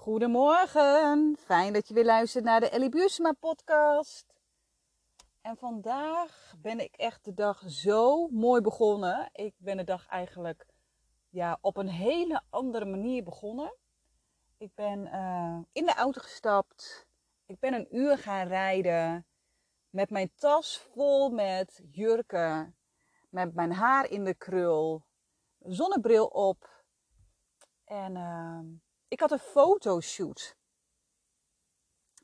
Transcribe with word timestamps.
Goedemorgen, 0.00 1.36
fijn 1.38 1.72
dat 1.72 1.88
je 1.88 1.94
weer 1.94 2.04
luistert 2.04 2.44
naar 2.44 2.60
de 2.60 2.68
Ellie 2.68 2.88
Buursma 2.88 3.32
podcast. 3.32 4.34
En 5.40 5.56
vandaag 5.56 6.54
ben 6.58 6.80
ik 6.80 6.94
echt 6.94 7.24
de 7.24 7.34
dag 7.34 7.62
zo 7.66 8.28
mooi 8.28 8.60
begonnen. 8.60 9.30
Ik 9.32 9.54
ben 9.58 9.76
de 9.76 9.84
dag 9.84 10.06
eigenlijk 10.06 10.66
ja, 11.28 11.58
op 11.60 11.76
een 11.76 11.88
hele 11.88 12.42
andere 12.50 12.84
manier 12.84 13.22
begonnen. 13.22 13.76
Ik 14.58 14.74
ben 14.74 15.06
uh, 15.06 15.58
in 15.72 15.86
de 15.86 15.94
auto 15.94 16.20
gestapt. 16.20 17.06
Ik 17.46 17.58
ben 17.58 17.74
een 17.74 17.96
uur 17.96 18.18
gaan 18.18 18.46
rijden 18.46 19.26
met 19.90 20.10
mijn 20.10 20.32
tas 20.34 20.78
vol 20.78 21.30
met 21.30 21.82
jurken, 21.90 22.76
met 23.28 23.54
mijn 23.54 23.72
haar 23.72 24.10
in 24.10 24.24
de 24.24 24.34
krul, 24.34 25.04
zonnebril 25.58 26.26
op. 26.26 26.84
En 27.84 28.14
uh, 28.14 28.80
ik 29.10 29.20
had 29.20 29.30
een 29.30 29.38
fotoshoot. 29.38 30.56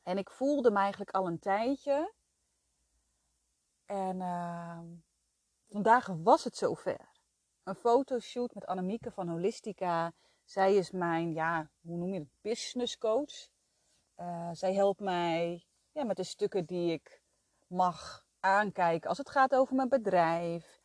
En 0.03 0.19
ik 0.19 0.31
voelde 0.31 0.71
me 0.71 0.79
eigenlijk 0.79 1.11
al 1.11 1.27
een 1.27 1.39
tijdje. 1.39 2.13
En 3.87 4.17
uh, 4.17 4.81
vandaag 5.69 6.07
was 6.07 6.45
het 6.45 6.57
zover. 6.57 7.09
Een 7.63 7.75
fotoshoot 7.75 8.55
met 8.55 8.67
Annemieke 8.67 9.11
van 9.11 9.29
Holistica. 9.29 10.13
Zij 10.45 10.75
is 10.75 10.91
mijn, 10.91 11.33
ja, 11.33 11.71
hoe 11.81 11.97
noem 11.97 12.13
je 12.13 12.19
het, 12.19 12.29
business 12.41 12.99
coach. 12.99 13.49
Uh, 14.17 14.51
zij 14.53 14.75
helpt 14.75 15.01
mij 15.01 15.67
ja, 15.93 16.05
met 16.05 16.17
de 16.17 16.25
stukken 16.25 16.65
die 16.65 16.93
ik 16.93 17.23
mag 17.67 18.27
aankijken 18.41 19.09
als 19.09 19.19
het 19.19 19.31
gaat 19.31 19.55
over 19.55 19.75
mijn 19.75 19.89
bedrijf. 19.89 20.81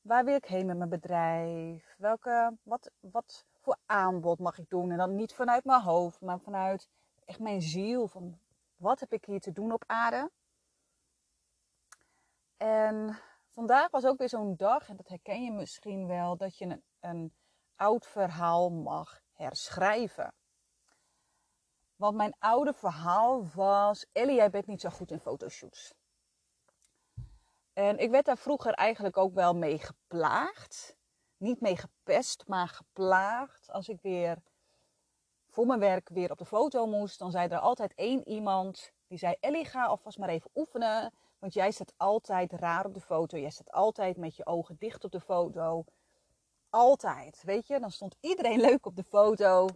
Waar 0.00 0.24
wil 0.24 0.34
ik 0.34 0.44
heen 0.44 0.66
met 0.66 0.76
mijn 0.76 0.90
bedrijf? 0.90 1.94
Welke, 1.98 2.56
wat, 2.62 2.90
wat 3.00 3.44
voor 3.62 3.76
aanbod 3.86 4.38
mag 4.38 4.58
ik 4.58 4.68
doen? 4.68 4.90
En 4.90 4.96
dan 4.96 5.14
niet 5.14 5.34
vanuit 5.34 5.64
mijn 5.64 5.82
hoofd, 5.82 6.20
maar 6.20 6.40
vanuit 6.40 6.88
echt 7.24 7.38
mijn 7.38 7.62
ziel. 7.62 8.08
Van 8.08 8.38
wat 8.76 9.00
heb 9.00 9.12
ik 9.12 9.24
hier 9.24 9.40
te 9.40 9.52
doen 9.52 9.72
op 9.72 9.84
aarde? 9.86 10.30
En 12.56 13.18
vandaag 13.48 13.90
was 13.90 14.04
ook 14.04 14.18
weer 14.18 14.28
zo'n 14.28 14.56
dag, 14.56 14.88
en 14.88 14.96
dat 14.96 15.08
herken 15.08 15.44
je 15.44 15.52
misschien 15.52 16.06
wel, 16.06 16.36
dat 16.36 16.58
je 16.58 16.64
een, 16.64 16.82
een 17.00 17.32
oud 17.76 18.06
verhaal 18.06 18.70
mag 18.70 19.20
herschrijven. 19.32 20.34
Want 21.96 22.16
mijn 22.16 22.34
oude 22.38 22.72
verhaal 22.72 23.46
was: 23.54 24.06
Ellie, 24.12 24.34
jij 24.34 24.50
bent 24.50 24.66
niet 24.66 24.80
zo 24.80 24.88
goed 24.88 25.10
in 25.10 25.20
fotoshoots. 25.20 25.94
En 27.72 27.98
ik 27.98 28.10
werd 28.10 28.24
daar 28.24 28.38
vroeger 28.38 28.72
eigenlijk 28.72 29.16
ook 29.16 29.34
wel 29.34 29.54
mee 29.54 29.78
geplaagd. 29.78 30.96
Niet 31.42 31.60
mee 31.60 31.76
gepest, 31.76 32.44
maar 32.46 32.68
geplaagd. 32.68 33.70
Als 33.70 33.88
ik 33.88 34.00
weer 34.02 34.42
voor 35.48 35.66
mijn 35.66 35.78
werk 35.78 36.08
weer 36.08 36.30
op 36.30 36.38
de 36.38 36.44
foto 36.44 36.86
moest, 36.86 37.18
dan 37.18 37.30
zei 37.30 37.48
er 37.48 37.58
altijd 37.58 37.94
één 37.94 38.28
iemand 38.28 38.92
die 39.06 39.18
zei: 39.18 39.34
Ellie, 39.40 39.64
ga 39.64 39.84
alvast 39.84 40.18
maar 40.18 40.28
even 40.28 40.50
oefenen. 40.54 41.14
Want 41.38 41.54
jij 41.54 41.70
staat 41.70 41.92
altijd 41.96 42.52
raar 42.52 42.86
op 42.86 42.94
de 42.94 43.00
foto. 43.00 43.38
Jij 43.38 43.50
staat 43.50 43.70
altijd 43.70 44.16
met 44.16 44.36
je 44.36 44.46
ogen 44.46 44.76
dicht 44.78 45.04
op 45.04 45.12
de 45.12 45.20
foto. 45.20 45.84
Altijd, 46.70 47.42
weet 47.42 47.66
je? 47.66 47.80
Dan 47.80 47.90
stond 47.90 48.16
iedereen 48.20 48.60
leuk 48.68 48.86
op 48.86 48.96
de 48.96 49.04
foto. 49.04 49.66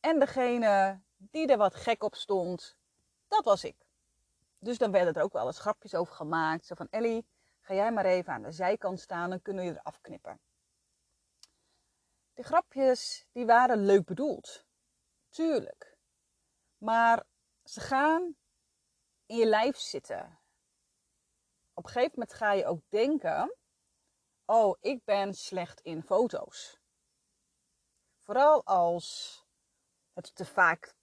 En 0.00 0.18
degene 0.18 1.02
die 1.16 1.46
er 1.46 1.58
wat 1.58 1.74
gek 1.74 2.02
op 2.02 2.14
stond, 2.14 2.76
dat 3.28 3.44
was 3.44 3.64
ik. 3.64 3.76
Dus 4.58 4.78
dan 4.78 4.90
werden 4.90 5.14
er 5.14 5.22
ook 5.22 5.32
wel 5.32 5.46
eens 5.46 5.58
grapjes 5.58 5.94
over 5.94 6.14
gemaakt. 6.14 6.66
Zo 6.66 6.74
van 6.74 6.88
Ellie, 6.90 7.26
ga 7.72 7.78
jij 7.78 7.92
maar 7.92 8.04
even 8.04 8.32
aan 8.32 8.42
de 8.42 8.52
zijkant 8.52 9.00
staan, 9.00 9.30
dan 9.30 9.42
kunnen 9.42 9.64
we 9.64 9.70
je 9.70 9.78
eraf 9.78 10.00
knippen. 10.00 10.40
De 12.32 12.42
grapjes, 12.42 13.28
die 13.32 13.46
waren 13.46 13.84
leuk 13.84 14.04
bedoeld. 14.04 14.66
Tuurlijk. 15.28 15.98
Maar 16.78 17.24
ze 17.64 17.80
gaan 17.80 18.36
in 19.26 19.36
je 19.36 19.46
lijf 19.46 19.76
zitten. 19.76 20.40
Op 21.74 21.84
een 21.84 21.90
gegeven 21.90 22.12
moment 22.18 22.32
ga 22.32 22.52
je 22.52 22.66
ook 22.66 22.80
denken: 22.88 23.56
Oh, 24.44 24.76
ik 24.80 25.04
ben 25.04 25.34
slecht 25.34 25.80
in 25.80 26.02
foto's. 26.02 26.80
Vooral 28.20 28.64
als 28.64 29.38
het 30.12 30.34
te 30.34 30.44
vaak 30.44 30.94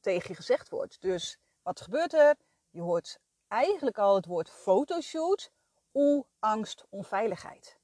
tegen 0.00 0.28
je 0.28 0.34
gezegd 0.34 0.68
wordt. 0.68 1.00
Dus 1.00 1.38
wat 1.62 1.80
gebeurt 1.80 2.12
er? 2.12 2.36
Je 2.70 2.80
hoort 2.80 3.18
eigenlijk 3.48 3.98
al 3.98 4.14
het 4.14 4.26
woord 4.26 4.50
fotoshoot, 4.50 5.50
oeh, 5.94 6.24
angst, 6.38 6.86
onveiligheid. 6.88 7.78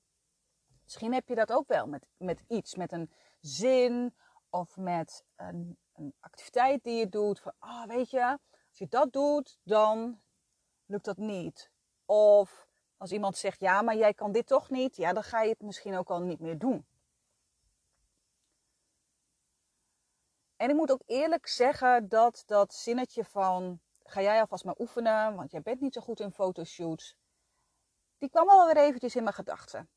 Misschien 0.82 1.12
heb 1.12 1.28
je 1.28 1.34
dat 1.34 1.52
ook 1.52 1.68
wel 1.68 1.86
met, 1.86 2.06
met 2.16 2.44
iets, 2.48 2.74
met 2.74 2.92
een 2.92 3.12
zin 3.40 4.14
of 4.50 4.76
met 4.76 5.24
een, 5.36 5.78
een 5.92 6.14
activiteit 6.20 6.84
die 6.84 6.98
je 6.98 7.08
doet. 7.08 7.40
Van, 7.40 7.52
ah, 7.58 7.70
oh, 7.70 7.86
weet 7.86 8.10
je, 8.10 8.38
als 8.68 8.78
je 8.78 8.88
dat 8.88 9.12
doet, 9.12 9.58
dan 9.62 10.22
lukt 10.86 11.04
dat 11.04 11.16
niet. 11.16 11.70
Of 12.04 12.68
als 12.96 13.12
iemand 13.12 13.36
zegt, 13.36 13.60
ja, 13.60 13.82
maar 13.82 13.96
jij 13.96 14.14
kan 14.14 14.32
dit 14.32 14.46
toch 14.46 14.70
niet, 14.70 14.96
ja, 14.96 15.12
dan 15.12 15.22
ga 15.22 15.42
je 15.42 15.50
het 15.50 15.62
misschien 15.62 15.96
ook 15.96 16.10
al 16.10 16.20
niet 16.20 16.40
meer 16.40 16.58
doen. 16.58 16.86
En 20.56 20.70
ik 20.70 20.76
moet 20.76 20.90
ook 20.90 21.02
eerlijk 21.06 21.46
zeggen 21.46 22.08
dat 22.08 22.42
dat 22.46 22.74
zinnetje 22.74 23.24
van 23.24 23.80
ga 24.02 24.22
jij 24.22 24.40
alvast 24.40 24.64
maar 24.64 24.78
oefenen, 24.78 25.34
want 25.34 25.50
jij 25.50 25.62
bent 25.62 25.80
niet 25.80 25.94
zo 25.94 26.00
goed 26.00 26.20
in 26.20 26.32
fotoshoots. 26.32 27.16
Die 28.24 28.32
kwam 28.32 28.46
wel 28.46 28.66
weer 28.66 28.76
eventjes 28.76 29.16
in 29.16 29.22
mijn 29.22 29.34
gedachten. 29.34 29.88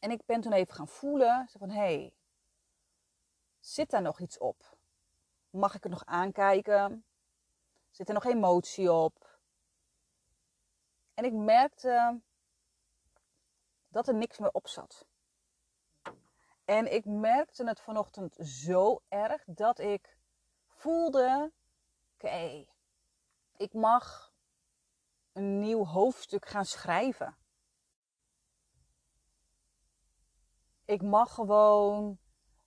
En 0.00 0.10
ik 0.10 0.26
ben 0.26 0.40
toen 0.40 0.52
even 0.52 0.74
gaan 0.74 0.88
voelen, 0.88 1.48
van 1.58 1.70
hé, 1.70 1.76
hey, 1.76 2.14
zit 3.60 3.90
daar 3.90 4.02
nog 4.02 4.20
iets 4.20 4.38
op? 4.38 4.76
Mag 5.50 5.74
ik 5.74 5.82
het 5.82 5.92
nog 5.92 6.04
aankijken? 6.04 7.04
Zit 7.90 8.08
er 8.08 8.14
nog 8.14 8.24
emotie 8.24 8.92
op? 8.92 9.38
En 11.14 11.24
ik 11.24 11.32
merkte 11.32 12.20
dat 13.88 14.08
er 14.08 14.14
niks 14.14 14.38
meer 14.38 14.52
op 14.52 14.68
zat. 14.68 15.06
En 16.64 16.92
ik 16.92 17.04
merkte 17.04 17.66
het 17.66 17.80
vanochtend 17.80 18.36
zo 18.46 19.02
erg 19.08 19.44
dat 19.46 19.78
ik 19.78 20.18
voelde: 20.68 21.52
oké, 22.14 22.66
ik 23.56 23.72
mag 23.72 24.33
een 25.34 25.60
nieuw 25.60 25.84
hoofdstuk 25.84 26.46
gaan 26.46 26.64
schrijven. 26.64 27.36
Ik 30.84 31.02
mag 31.02 31.34
gewoon 31.34 32.18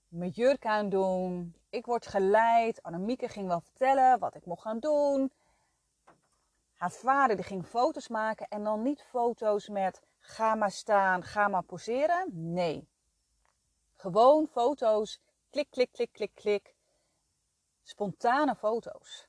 mijn 0.07 0.31
jurk 0.31 0.65
aandoen. 0.65 1.55
Ik 1.69 1.85
word 1.85 2.07
geleid. 2.07 2.83
Annemieke 2.83 3.27
ging 3.27 3.47
wel 3.47 3.61
vertellen 3.61 4.19
wat 4.19 4.35
ik 4.35 4.45
mocht 4.45 4.61
gaan 4.61 4.79
doen. 4.79 5.31
Haar 6.73 6.91
vader 6.91 7.35
die 7.35 7.45
ging 7.45 7.65
foto's 7.65 8.07
maken 8.07 8.47
en 8.47 8.63
dan 8.63 8.81
niet 8.81 9.01
foto's 9.01 9.69
met 9.69 10.01
ga 10.19 10.55
maar 10.55 10.71
staan, 10.71 11.23
ga 11.23 11.47
maar 11.47 11.63
poseren. 11.63 12.53
Nee. 12.53 12.87
Gewoon 13.95 14.47
foto's, 14.47 15.19
klik, 15.49 15.69
klik, 15.69 15.91
klik, 15.91 16.11
klik, 16.11 16.35
klik. 16.35 16.75
Spontane 17.83 18.55
foto's. 18.55 19.27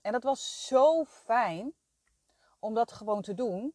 En 0.00 0.12
dat 0.12 0.22
was 0.22 0.66
zo 0.66 1.04
fijn 1.04 1.74
om 2.62 2.74
dat 2.74 2.92
gewoon 2.92 3.22
te 3.22 3.34
doen. 3.34 3.74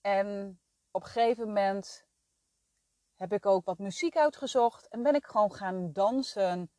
En 0.00 0.60
op 0.90 1.02
een 1.02 1.08
gegeven 1.08 1.46
moment 1.46 2.06
heb 3.14 3.32
ik 3.32 3.46
ook 3.46 3.64
wat 3.64 3.78
muziek 3.78 4.16
uitgezocht 4.16 4.88
en 4.88 5.02
ben 5.02 5.14
ik 5.14 5.26
gewoon 5.26 5.52
gaan 5.52 5.92
dansen 5.92 6.70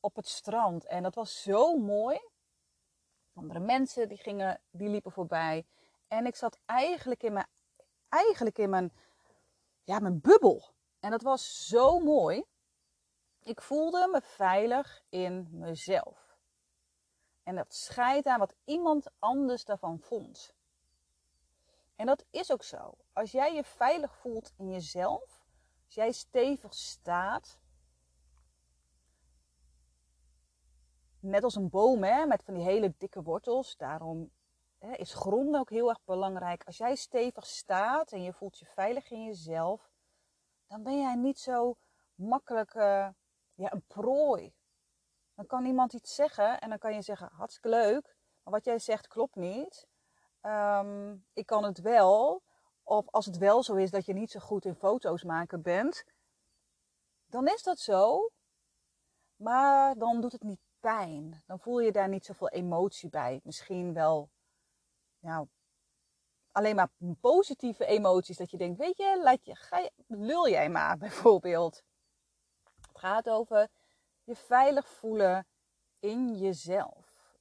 op 0.00 0.16
het 0.16 0.28
strand. 0.28 0.86
En 0.86 1.02
dat 1.02 1.14
was 1.14 1.42
zo 1.42 1.76
mooi. 1.76 2.20
Andere 3.34 3.60
mensen 3.60 4.08
die 4.08 4.18
gingen, 4.18 4.60
die 4.70 4.88
liepen 4.88 5.12
voorbij. 5.12 5.66
En 6.08 6.26
ik 6.26 6.36
zat 6.36 6.58
eigenlijk 6.64 7.22
in 7.22 7.32
mijn, 7.32 7.48
eigenlijk 8.08 8.58
in 8.58 8.70
mijn, 8.70 8.92
ja, 9.84 9.98
mijn 9.98 10.20
bubbel. 10.20 10.74
En 11.00 11.10
dat 11.10 11.22
was 11.22 11.66
zo 11.66 11.98
mooi. 11.98 12.44
Ik 13.42 13.60
voelde 13.62 14.08
me 14.12 14.20
veilig 14.20 15.02
in 15.08 15.48
mezelf. 15.50 16.29
En 17.50 17.56
dat 17.56 17.74
scheidt 17.74 18.26
aan 18.26 18.38
wat 18.38 18.54
iemand 18.64 19.06
anders 19.18 19.64
daarvan 19.64 20.00
vond. 20.00 20.54
En 21.96 22.06
dat 22.06 22.24
is 22.30 22.52
ook 22.52 22.62
zo. 22.62 22.94
Als 23.12 23.30
jij 23.30 23.54
je 23.54 23.64
veilig 23.64 24.16
voelt 24.16 24.52
in 24.56 24.70
jezelf, 24.70 25.44
als 25.86 25.94
jij 25.94 26.12
stevig 26.12 26.74
staat, 26.74 27.58
net 31.20 31.44
als 31.44 31.54
een 31.54 31.70
boom 31.70 32.02
hè, 32.02 32.26
met 32.26 32.42
van 32.42 32.54
die 32.54 32.62
hele 32.62 32.94
dikke 32.98 33.22
wortels, 33.22 33.76
daarom 33.76 34.30
hè, 34.78 34.92
is 34.92 35.14
gronden 35.14 35.60
ook 35.60 35.70
heel 35.70 35.88
erg 35.88 36.04
belangrijk. 36.04 36.64
Als 36.64 36.76
jij 36.76 36.94
stevig 36.94 37.46
staat 37.46 38.12
en 38.12 38.22
je 38.22 38.32
voelt 38.32 38.58
je 38.58 38.66
veilig 38.66 39.10
in 39.10 39.24
jezelf, 39.24 39.90
dan 40.66 40.82
ben 40.82 41.00
jij 41.00 41.14
niet 41.14 41.38
zo 41.38 41.76
makkelijk 42.14 42.74
uh, 42.74 43.08
ja, 43.54 43.72
een 43.72 43.84
prooi. 43.86 44.54
Dan 45.40 45.48
kan 45.48 45.64
iemand 45.64 45.92
iets 45.92 46.14
zeggen 46.14 46.60
en 46.60 46.68
dan 46.68 46.78
kan 46.78 46.94
je 46.94 47.02
zeggen, 47.02 47.28
hartstikke 47.32 47.68
leuk, 47.68 48.16
maar 48.42 48.52
wat 48.52 48.64
jij 48.64 48.78
zegt 48.78 49.06
klopt 49.06 49.34
niet. 49.34 49.88
Um, 50.42 51.26
ik 51.32 51.46
kan 51.46 51.64
het 51.64 51.80
wel. 51.80 52.42
Of 52.82 53.08
als 53.10 53.26
het 53.26 53.38
wel 53.38 53.62
zo 53.62 53.74
is 53.74 53.90
dat 53.90 54.06
je 54.06 54.12
niet 54.12 54.30
zo 54.30 54.40
goed 54.40 54.64
in 54.64 54.74
foto's 54.74 55.24
maken 55.24 55.62
bent, 55.62 56.04
dan 57.26 57.46
is 57.48 57.62
dat 57.62 57.78
zo. 57.78 58.30
Maar 59.36 59.98
dan 59.98 60.20
doet 60.20 60.32
het 60.32 60.42
niet 60.42 60.60
pijn. 60.80 61.42
Dan 61.46 61.60
voel 61.60 61.80
je 61.80 61.92
daar 61.92 62.08
niet 62.08 62.24
zoveel 62.24 62.48
emotie 62.48 63.08
bij. 63.08 63.40
Misschien 63.42 63.94
wel 63.94 64.30
nou, 65.18 65.46
alleen 66.52 66.76
maar 66.76 66.90
positieve 67.20 67.86
emoties. 67.86 68.36
Dat 68.36 68.50
je 68.50 68.56
denkt, 68.56 68.78
weet 68.78 68.96
je, 68.96 69.20
laat 69.22 69.44
je, 69.44 69.56
ga 69.56 69.78
je, 69.78 69.92
lul 70.06 70.48
jij 70.48 70.68
maar 70.68 70.98
bijvoorbeeld. 71.06 71.82
Het 72.88 72.98
gaat 72.98 73.28
over 73.28 73.68
je 74.30 74.36
veilig 74.36 74.88
voelen 74.88 75.46
in 75.98 76.38
jezelf. 76.38 77.38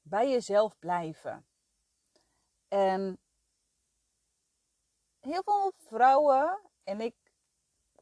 Bij 0.00 0.30
jezelf 0.30 0.78
blijven. 0.78 1.46
En 2.68 3.18
heel 5.20 5.42
veel 5.42 5.72
vrouwen, 5.76 6.70
en 6.82 7.00
ik 7.00 7.14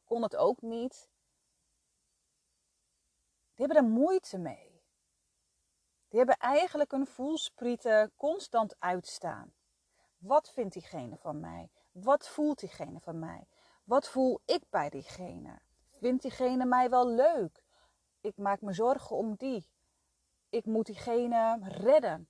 kon 0.05 0.23
het 0.23 0.37
ook 0.37 0.63
niet, 0.63 1.11
die 3.55 3.67
hebben 3.67 3.77
er 3.77 3.91
moeite 3.91 4.39
mee. 4.39 4.85
Die 6.09 6.19
hebben 6.19 6.37
eigenlijk 6.37 6.93
een 6.93 7.07
voelsprieten 7.07 8.13
constant 8.17 8.77
uitstaan. 8.79 9.55
Wat 10.19 10.51
vindt 10.51 10.73
diegene 10.73 11.17
van 11.17 11.41
mij? 11.41 11.71
Wat 11.93 12.29
voelt 12.29 12.59
diegene 12.59 13.01
van 13.01 13.19
mij? 13.19 13.49
Wat 13.85 14.09
voel 14.09 14.41
ik 14.45 14.71
bij 14.71 14.91
diegene? 14.91 15.61
Vindt 16.07 16.23
diegene 16.23 16.65
mij 16.65 16.91
wel 16.91 17.09
leuk? 17.09 17.65
Ik 18.21 18.37
maak 18.37 18.61
me 18.61 18.73
zorgen 18.73 19.17
om 19.17 19.35
die. 19.35 19.71
Ik 20.49 20.65
moet 20.65 20.87
diegene 20.87 21.59
redden. 21.63 22.29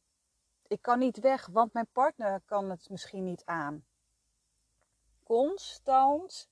Ik 0.67 0.83
kan 0.83 0.99
niet 0.99 1.21
weg, 1.21 1.47
want 1.47 1.73
mijn 1.73 1.89
partner 1.93 2.43
kan 2.45 2.71
het 2.71 2.89
misschien 2.91 3.25
niet 3.25 3.45
aan. 3.45 3.87
Constant 5.23 6.49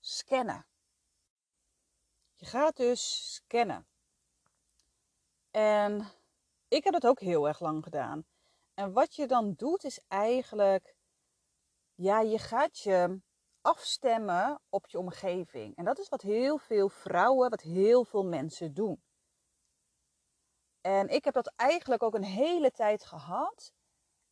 scannen. 0.00 0.66
Je 2.32 2.46
gaat 2.46 2.76
dus 2.76 3.34
scannen. 3.34 3.86
En 5.50 6.06
ik 6.68 6.84
heb 6.84 6.92
dat 6.92 7.06
ook 7.06 7.20
heel 7.20 7.48
erg 7.48 7.60
lang 7.60 7.84
gedaan. 7.84 8.24
En 8.74 8.92
wat 8.92 9.14
je 9.14 9.26
dan 9.26 9.52
doet 9.52 9.84
is 9.84 10.00
eigenlijk, 10.08 10.96
ja, 11.94 12.20
je 12.20 12.38
gaat 12.38 12.78
je 12.78 13.24
afstemmen 13.66 14.60
op 14.68 14.86
je 14.86 14.98
omgeving. 14.98 15.76
En 15.76 15.84
dat 15.84 15.98
is 15.98 16.08
wat 16.08 16.22
heel 16.22 16.58
veel 16.58 16.88
vrouwen, 16.88 17.50
wat 17.50 17.60
heel 17.60 18.04
veel 18.04 18.24
mensen 18.24 18.74
doen. 18.74 19.02
En 20.80 21.08
ik 21.08 21.24
heb 21.24 21.34
dat 21.34 21.52
eigenlijk 21.56 22.02
ook 22.02 22.14
een 22.14 22.24
hele 22.24 22.70
tijd 22.70 23.04
gehad. 23.04 23.72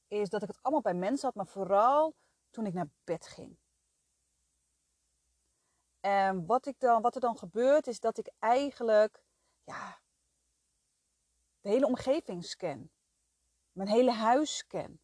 Is 0.09 0.29
dat 0.29 0.43
ik 0.43 0.49
het 0.49 0.63
allemaal 0.63 0.83
bij 0.83 0.95
mensen 0.95 1.27
had, 1.27 1.35
maar 1.35 1.47
vooral 1.47 2.15
toen 2.51 2.67
ik 2.67 2.75
naar 2.75 2.89
bed 3.05 3.27
ging. 3.27 3.59
En 6.01 6.47
wat, 6.47 6.67
ik 6.67 6.79
dan, 6.79 7.03
wat 7.03 7.15
er 7.15 7.21
dan 7.21 7.39
gebeurt, 7.39 7.87
is 7.87 8.01
dat 8.01 8.19
ik 8.19 8.33
eigenlijk 8.39 9.25
ja, 9.65 9.99
de 11.61 11.69
hele 11.69 11.87
omgeving 11.87 12.45
scan. 12.45 12.91
Mijn 13.73 13.89
hele 13.89 14.13
huis 14.13 14.57
scan. 14.57 14.99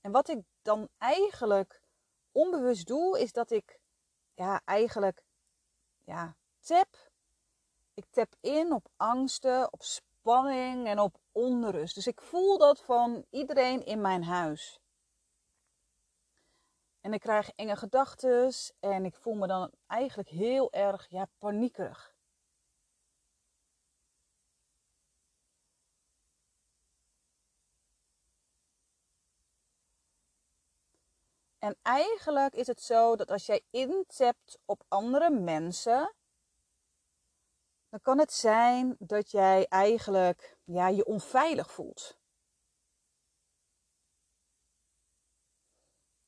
En 0.00 0.12
wat 0.12 0.28
ik 0.28 0.44
dan 0.62 0.88
eigenlijk 0.98 1.85
onbewust 2.36 2.86
doe, 2.86 3.20
is 3.20 3.32
dat 3.32 3.50
ik 3.50 3.78
ja, 4.34 4.60
eigenlijk 4.64 5.22
ja, 6.04 6.36
tap. 6.60 7.10
Ik 7.94 8.06
tap 8.10 8.34
in 8.40 8.72
op 8.72 8.88
angsten, 8.96 9.72
op 9.72 9.82
spanning 9.82 10.86
en 10.86 10.98
op 10.98 11.16
onrust. 11.32 11.94
Dus 11.94 12.06
ik 12.06 12.20
voel 12.20 12.58
dat 12.58 12.80
van 12.80 13.26
iedereen 13.30 13.84
in 13.84 14.00
mijn 14.00 14.24
huis. 14.24 14.80
En 17.00 17.12
ik 17.12 17.20
krijg 17.20 17.50
enge 17.54 17.76
gedachten 17.76 18.52
en 18.80 19.04
ik 19.04 19.16
voel 19.16 19.34
me 19.34 19.46
dan 19.46 19.70
eigenlijk 19.86 20.28
heel 20.28 20.72
erg 20.72 21.06
ja, 21.08 21.28
paniekerig. 21.38 22.15
En 31.66 31.78
eigenlijk 31.82 32.54
is 32.54 32.66
het 32.66 32.80
zo 32.80 33.16
dat 33.16 33.30
als 33.30 33.46
jij 33.46 33.62
intapt 33.70 34.58
op 34.64 34.84
andere 34.88 35.30
mensen, 35.30 36.14
dan 37.88 38.00
kan 38.00 38.18
het 38.18 38.32
zijn 38.32 38.96
dat 38.98 39.30
jij 39.30 39.66
eigenlijk 39.68 40.56
ja, 40.64 40.88
je 40.88 41.04
onveilig 41.04 41.70
voelt. 41.70 42.18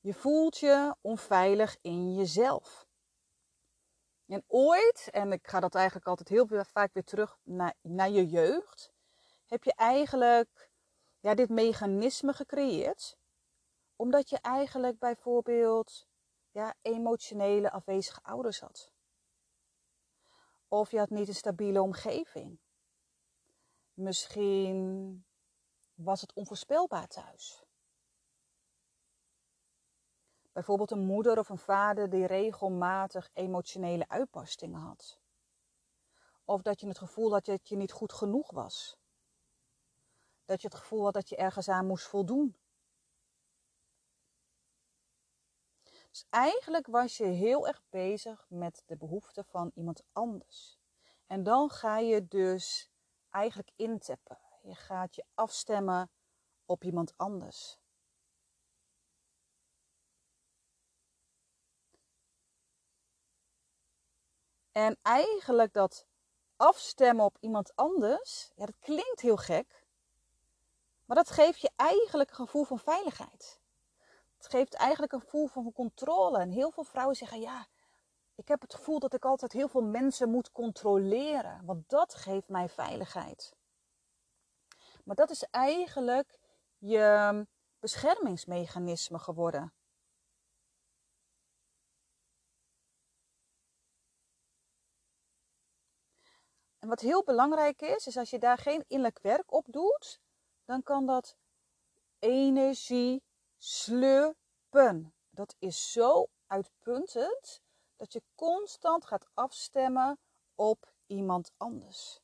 Je 0.00 0.14
voelt 0.14 0.58
je 0.58 0.96
onveilig 1.00 1.76
in 1.80 2.14
jezelf. 2.14 2.86
En 4.26 4.44
ooit, 4.46 5.08
en 5.10 5.32
ik 5.32 5.48
ga 5.48 5.60
dat 5.60 5.74
eigenlijk 5.74 6.06
altijd 6.06 6.28
heel 6.28 6.64
vaak 6.64 6.92
weer 6.92 7.04
terug 7.04 7.38
naar, 7.42 7.74
naar 7.80 8.10
je 8.10 8.26
jeugd, 8.26 8.92
heb 9.46 9.64
je 9.64 9.74
eigenlijk 9.74 10.70
ja, 11.20 11.34
dit 11.34 11.48
mechanisme 11.48 12.32
gecreëerd. 12.32 13.18
Omdat 14.00 14.28
je 14.28 14.38
eigenlijk 14.40 14.98
bijvoorbeeld 14.98 16.06
ja, 16.50 16.74
emotionele 16.82 17.70
afwezige 17.70 18.22
ouders 18.22 18.60
had. 18.60 18.92
Of 20.68 20.90
je 20.90 20.98
had 20.98 21.10
niet 21.10 21.28
een 21.28 21.34
stabiele 21.34 21.82
omgeving. 21.82 22.60
Misschien 23.94 25.24
was 25.94 26.20
het 26.20 26.32
onvoorspelbaar 26.32 27.06
thuis. 27.06 27.64
Bijvoorbeeld 30.52 30.90
een 30.90 31.06
moeder 31.06 31.38
of 31.38 31.48
een 31.48 31.58
vader 31.58 32.10
die 32.10 32.26
regelmatig 32.26 33.30
emotionele 33.32 34.08
uitbarstingen 34.08 34.80
had. 34.80 35.20
Of 36.44 36.62
dat 36.62 36.80
je 36.80 36.86
het 36.86 36.98
gevoel 36.98 37.32
had 37.32 37.44
dat 37.44 37.68
je 37.68 37.76
niet 37.76 37.92
goed 37.92 38.12
genoeg 38.12 38.50
was. 38.50 38.96
Dat 40.44 40.60
je 40.60 40.68
het 40.68 40.76
gevoel 40.76 41.04
had 41.04 41.14
dat 41.14 41.28
je 41.28 41.36
ergens 41.36 41.68
aan 41.68 41.86
moest 41.86 42.06
voldoen. 42.06 42.56
Dus 46.18 46.26
eigenlijk 46.30 46.86
was 46.86 47.16
je 47.16 47.24
heel 47.24 47.66
erg 47.66 47.82
bezig 47.90 48.46
met 48.48 48.82
de 48.86 48.96
behoeften 48.96 49.44
van 49.44 49.70
iemand 49.74 50.02
anders. 50.12 50.78
En 51.26 51.42
dan 51.42 51.70
ga 51.70 51.98
je 51.98 52.28
dus 52.28 52.90
eigenlijk 53.30 53.70
intappen. 53.76 54.38
Je 54.62 54.74
gaat 54.74 55.14
je 55.14 55.24
afstemmen 55.34 56.10
op 56.66 56.84
iemand 56.84 57.12
anders. 57.16 57.78
En 64.72 64.98
eigenlijk 65.02 65.72
dat 65.72 66.06
afstemmen 66.56 67.24
op 67.24 67.36
iemand 67.40 67.76
anders, 67.76 68.52
ja, 68.54 68.66
dat 68.66 68.78
klinkt 68.78 69.20
heel 69.20 69.36
gek. 69.36 69.86
Maar 71.04 71.16
dat 71.16 71.30
geeft 71.30 71.60
je 71.60 71.70
eigenlijk 71.76 72.30
een 72.30 72.36
gevoel 72.36 72.64
van 72.64 72.78
veiligheid. 72.78 73.57
Het 74.38 74.48
geeft 74.48 74.74
eigenlijk 74.74 75.12
een 75.12 75.20
gevoel 75.20 75.46
van 75.46 75.72
controle. 75.72 76.38
En 76.38 76.50
heel 76.50 76.70
veel 76.70 76.84
vrouwen 76.84 77.16
zeggen: 77.16 77.40
Ja, 77.40 77.66
ik 78.34 78.48
heb 78.48 78.60
het 78.60 78.74
gevoel 78.74 78.98
dat 78.98 79.14
ik 79.14 79.24
altijd 79.24 79.52
heel 79.52 79.68
veel 79.68 79.82
mensen 79.82 80.30
moet 80.30 80.52
controleren. 80.52 81.64
Want 81.64 81.88
dat 81.88 82.14
geeft 82.14 82.48
mij 82.48 82.68
veiligheid. 82.68 83.56
Maar 85.04 85.16
dat 85.16 85.30
is 85.30 85.42
eigenlijk 85.42 86.38
je 86.78 87.46
beschermingsmechanisme 87.78 89.18
geworden. 89.18 89.72
En 96.78 96.88
wat 96.88 97.00
heel 97.00 97.24
belangrijk 97.24 97.80
is, 97.80 98.06
is 98.06 98.16
als 98.16 98.30
je 98.30 98.38
daar 98.38 98.58
geen 98.58 98.84
innerlijk 98.86 99.18
werk 99.22 99.52
op 99.52 99.64
doet, 99.68 100.20
dan 100.64 100.82
kan 100.82 101.06
dat 101.06 101.36
energie 102.18 103.22
slurpen. 103.58 105.14
Dat 105.30 105.54
is 105.58 105.92
zo 105.92 106.28
uitpuntend 106.46 107.62
dat 107.96 108.12
je 108.12 108.22
constant 108.34 109.06
gaat 109.06 109.28
afstemmen 109.34 110.18
op 110.54 110.92
iemand 111.06 111.52
anders. 111.56 112.20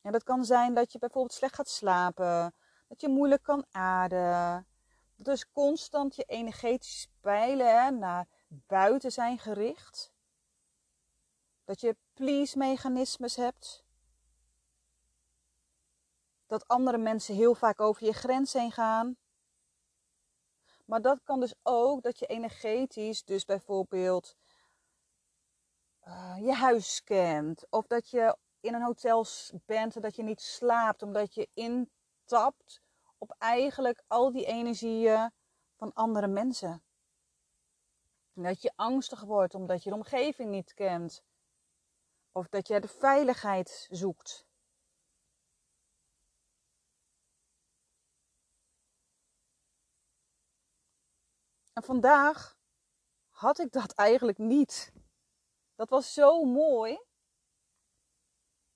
En 0.00 0.12
dat 0.12 0.22
kan 0.22 0.44
zijn 0.44 0.74
dat 0.74 0.92
je 0.92 0.98
bijvoorbeeld 0.98 1.32
slecht 1.32 1.54
gaat 1.54 1.68
slapen, 1.68 2.54
dat 2.88 3.00
je 3.00 3.08
moeilijk 3.08 3.42
kan 3.42 3.66
ademen. 3.70 4.66
Dat 5.16 5.26
dus 5.26 5.50
constant 5.52 6.16
je 6.16 6.24
energetische 6.24 7.08
pijlen 7.20 7.98
naar 7.98 8.28
buiten 8.48 9.12
zijn 9.12 9.38
gericht. 9.38 10.12
Dat 11.64 11.80
je 11.80 11.96
please-mechanismes 12.12 13.36
hebt. 13.36 13.84
Dat 16.52 16.68
andere 16.68 16.98
mensen 16.98 17.34
heel 17.34 17.54
vaak 17.54 17.80
over 17.80 18.04
je 18.04 18.12
grens 18.12 18.52
heen 18.52 18.72
gaan. 18.72 19.16
Maar 20.84 21.00
dat 21.00 21.22
kan 21.22 21.40
dus 21.40 21.54
ook 21.62 22.02
dat 22.02 22.18
je 22.18 22.26
energetisch, 22.26 23.24
dus 23.24 23.44
bijvoorbeeld 23.44 24.36
uh, 26.04 26.36
je 26.40 26.52
huis 26.52 26.94
scant. 26.94 27.66
Of 27.70 27.86
dat 27.86 28.10
je 28.10 28.36
in 28.60 28.74
een 28.74 28.82
hotel 28.82 29.26
bent 29.66 29.96
en 29.96 30.02
dat 30.02 30.16
je 30.16 30.22
niet 30.22 30.40
slaapt 30.40 31.02
omdat 31.02 31.34
je 31.34 31.48
intapt 31.54 32.80
op 33.18 33.34
eigenlijk 33.38 34.02
al 34.06 34.32
die 34.32 34.46
energieën 34.46 35.32
van 35.76 35.92
andere 35.92 36.28
mensen. 36.28 36.82
Dat 38.32 38.62
je 38.62 38.72
angstig 38.76 39.20
wordt 39.20 39.54
omdat 39.54 39.82
je 39.82 39.90
de 39.90 39.96
omgeving 39.96 40.50
niet 40.50 40.74
kent. 40.74 41.22
Of 42.32 42.48
dat 42.48 42.68
je 42.68 42.80
de 42.80 42.88
veiligheid 42.88 43.86
zoekt. 43.90 44.50
En 51.72 51.82
vandaag 51.82 52.56
had 53.30 53.58
ik 53.58 53.72
dat 53.72 53.92
eigenlijk 53.92 54.38
niet. 54.38 54.92
Dat 55.74 55.90
was 55.90 56.12
zo 56.12 56.44
mooi. 56.44 56.92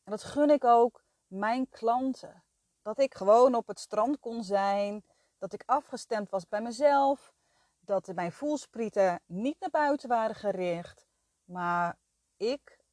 En 0.03 0.11
dat 0.11 0.25
gun 0.25 0.51
ik 0.51 0.65
ook 0.65 1.05
mijn 1.27 1.69
klanten. 1.69 2.45
Dat 2.83 2.99
ik 2.99 3.15
gewoon 3.15 3.55
op 3.55 3.67
het 3.67 3.81
strand 3.81 4.21
kon 4.21 4.45
zijn. 4.45 5.05
Dat 5.39 5.53
ik 5.53 5.63
afgestemd 5.67 6.31
was 6.31 6.49
bij 6.49 6.61
mezelf. 6.61 7.35
Dat 7.81 8.15
mijn 8.15 8.33
voelsprieten 8.33 9.23
niet 9.27 9.61
naar 9.61 9.71
buiten 9.71 10.09
waren 10.09 10.37
gericht. 10.37 11.07
Maar 11.45 11.99
ik 12.37 12.85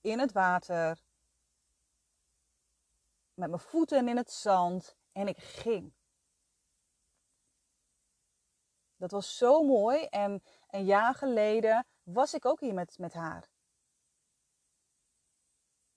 in 0.00 0.18
het 0.18 0.32
water. 0.32 1.02
Met 3.34 3.48
mijn 3.48 3.60
voeten 3.60 4.08
in 4.08 4.16
het 4.16 4.32
zand. 4.32 4.96
En 5.12 5.28
ik 5.28 5.38
ging. 5.38 5.92
Dat 9.00 9.10
was 9.10 9.36
zo 9.36 9.62
mooi. 9.62 10.04
En 10.04 10.42
een 10.70 10.84
jaar 10.84 11.14
geleden 11.14 11.86
was 12.02 12.34
ik 12.34 12.44
ook 12.44 12.60
hier 12.60 12.74
met, 12.74 12.98
met 12.98 13.12
haar. 13.12 13.48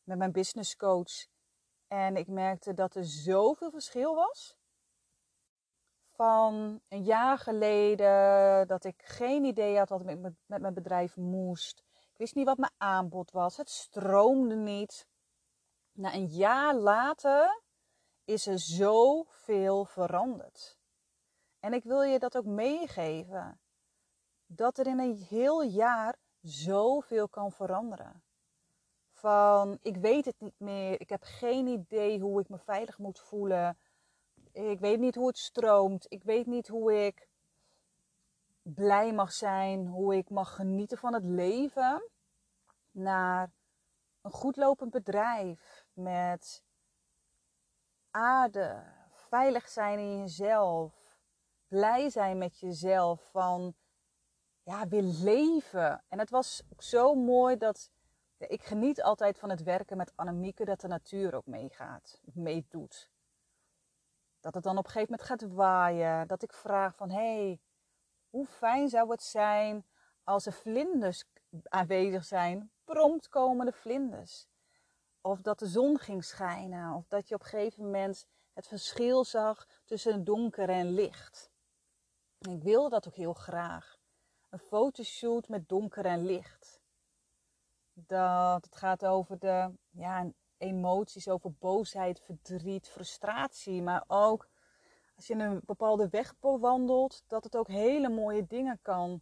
Met 0.03 0.17
mijn 0.17 0.31
business 0.31 0.75
coach. 0.75 1.27
En 1.88 2.15
ik 2.15 2.27
merkte 2.27 2.74
dat 2.74 2.95
er 2.95 3.05
zoveel 3.05 3.72
verschil 3.72 4.15
was. 4.15 4.55
Van 6.10 6.81
een 6.88 7.03
jaar 7.03 7.38
geleden 7.38 8.67
dat 8.67 8.83
ik 8.83 9.01
geen 9.05 9.43
idee 9.43 9.77
had 9.77 9.89
wat 9.89 10.10
ik 10.10 10.19
met, 10.19 10.33
met 10.45 10.62
mijn 10.62 10.74
bedrijf 10.74 11.15
moest. 11.15 11.83
Ik 12.12 12.17
wist 12.17 12.36
niet 12.36 12.45
wat 12.45 12.57
mijn 12.57 12.74
aanbod 12.77 13.31
was. 13.31 13.57
Het 13.57 13.69
stroomde 13.69 14.55
niet. 14.55 15.07
Na 15.91 16.13
een 16.13 16.27
jaar 16.27 16.75
later 16.75 17.62
is 18.24 18.48
er 18.48 18.60
zoveel 18.60 19.86
veranderd. 19.86 20.81
En 21.63 21.74
ik 21.74 21.84
wil 21.84 22.01
je 22.01 22.20
dat 22.20 22.38
ook 22.38 22.46
meegeven. 22.46 23.60
Dat 24.46 24.77
er 24.77 24.88
in 24.88 25.00
een 25.00 25.15
heel 25.15 25.62
jaar 25.62 26.15
zoveel 26.41 27.29
kan 27.29 27.51
veranderen. 27.51 28.24
Van 29.12 29.77
ik 29.82 29.98
weet 29.98 30.25
het 30.25 30.36
niet 30.39 30.60
meer, 30.60 31.01
ik 31.01 31.10
heb 31.10 31.22
geen 31.24 31.67
idee 31.67 32.20
hoe 32.20 32.41
ik 32.41 32.50
me 32.50 32.58
veilig 32.58 32.98
moet 32.98 33.20
voelen. 33.20 33.77
Ik 34.51 34.79
weet 34.79 35.00
niet 35.00 35.15
hoe 35.15 35.27
het 35.27 35.38
stroomt, 35.38 36.05
ik 36.10 36.24
weet 36.24 36.46
niet 36.46 36.67
hoe 36.67 37.05
ik 37.05 37.27
blij 38.62 39.13
mag 39.13 39.32
zijn, 39.32 39.88
hoe 39.88 40.15
ik 40.15 40.29
mag 40.29 40.55
genieten 40.55 40.98
van 40.98 41.13
het 41.13 41.24
leven. 41.24 42.10
Naar 42.91 43.51
een 44.22 44.32
goed 44.32 44.55
lopend 44.55 44.91
bedrijf 44.91 45.86
met 45.93 46.63
aarde, 48.12 48.84
veilig 49.12 49.70
zijn 49.70 50.00
in 50.00 50.20
jezelf, 50.20 51.02
blij 51.73 52.09
zijn 52.09 52.37
met 52.37 52.59
jezelf, 52.59 53.29
van 53.31 53.75
ja, 54.63 54.87
weer 54.87 55.01
leven. 55.01 56.03
En 56.07 56.19
het 56.19 56.29
was 56.29 56.63
zo 56.77 57.15
mooi 57.15 57.57
dat 57.57 57.91
ik 58.37 58.63
geniet 58.63 59.01
altijd 59.01 59.39
van 59.39 59.49
het 59.49 59.63
werken 59.63 59.97
met 59.97 60.11
Annemieke, 60.15 60.65
dat 60.65 60.81
de 60.81 60.87
natuur 60.87 61.35
ook 61.35 61.45
meegaat, 61.45 62.21
meedoet. 62.33 63.11
Dat 64.39 64.53
het 64.53 64.63
dan 64.63 64.77
op 64.77 64.85
een 64.85 64.91
gegeven 64.91 65.11
moment 65.11 65.29
gaat 65.29 65.51
waaien, 65.51 66.27
dat 66.27 66.43
ik 66.43 66.53
vraag 66.53 66.95
van, 66.95 67.09
hé, 67.09 67.45
hey, 67.45 67.61
hoe 68.29 68.45
fijn 68.45 68.89
zou 68.89 69.09
het 69.09 69.23
zijn 69.23 69.85
als 70.23 70.45
er 70.45 70.53
vlinders 70.53 71.23
aanwezig 71.63 72.25
zijn, 72.25 72.71
prompt 72.83 73.29
komende 73.29 73.71
vlinders. 73.71 74.47
Of 75.21 75.41
dat 75.41 75.59
de 75.59 75.67
zon 75.67 75.99
ging 75.99 76.23
schijnen, 76.23 76.93
of 76.93 77.07
dat 77.07 77.27
je 77.27 77.35
op 77.35 77.41
een 77.41 77.47
gegeven 77.47 77.83
moment 77.83 78.25
het 78.53 78.67
verschil 78.67 79.23
zag 79.23 79.67
tussen 79.85 80.23
donker 80.23 80.69
en 80.69 80.89
licht. 80.89 81.51
Ik 82.50 82.63
wil 82.63 82.89
dat 82.89 83.07
ook 83.07 83.15
heel 83.15 83.33
graag. 83.33 83.97
Een 84.50 84.59
fotoshoot 84.59 85.47
met 85.47 85.69
donker 85.69 86.05
en 86.05 86.25
licht. 86.25 86.81
Dat 87.93 88.65
het 88.65 88.75
gaat 88.75 89.05
over 89.05 89.39
de 89.39 89.71
ja, 89.89 90.31
emoties, 90.57 91.27
over 91.27 91.53
boosheid, 91.59 92.19
verdriet, 92.19 92.88
frustratie. 92.88 93.81
Maar 93.81 94.03
ook 94.07 94.47
als 95.15 95.27
je 95.27 95.33
een 95.33 95.62
bepaalde 95.65 96.09
weg 96.09 96.39
bewandelt, 96.39 97.23
dat 97.27 97.43
het 97.43 97.57
ook 97.57 97.67
hele 97.67 98.09
mooie 98.09 98.47
dingen 98.47 98.79
kan. 98.81 99.21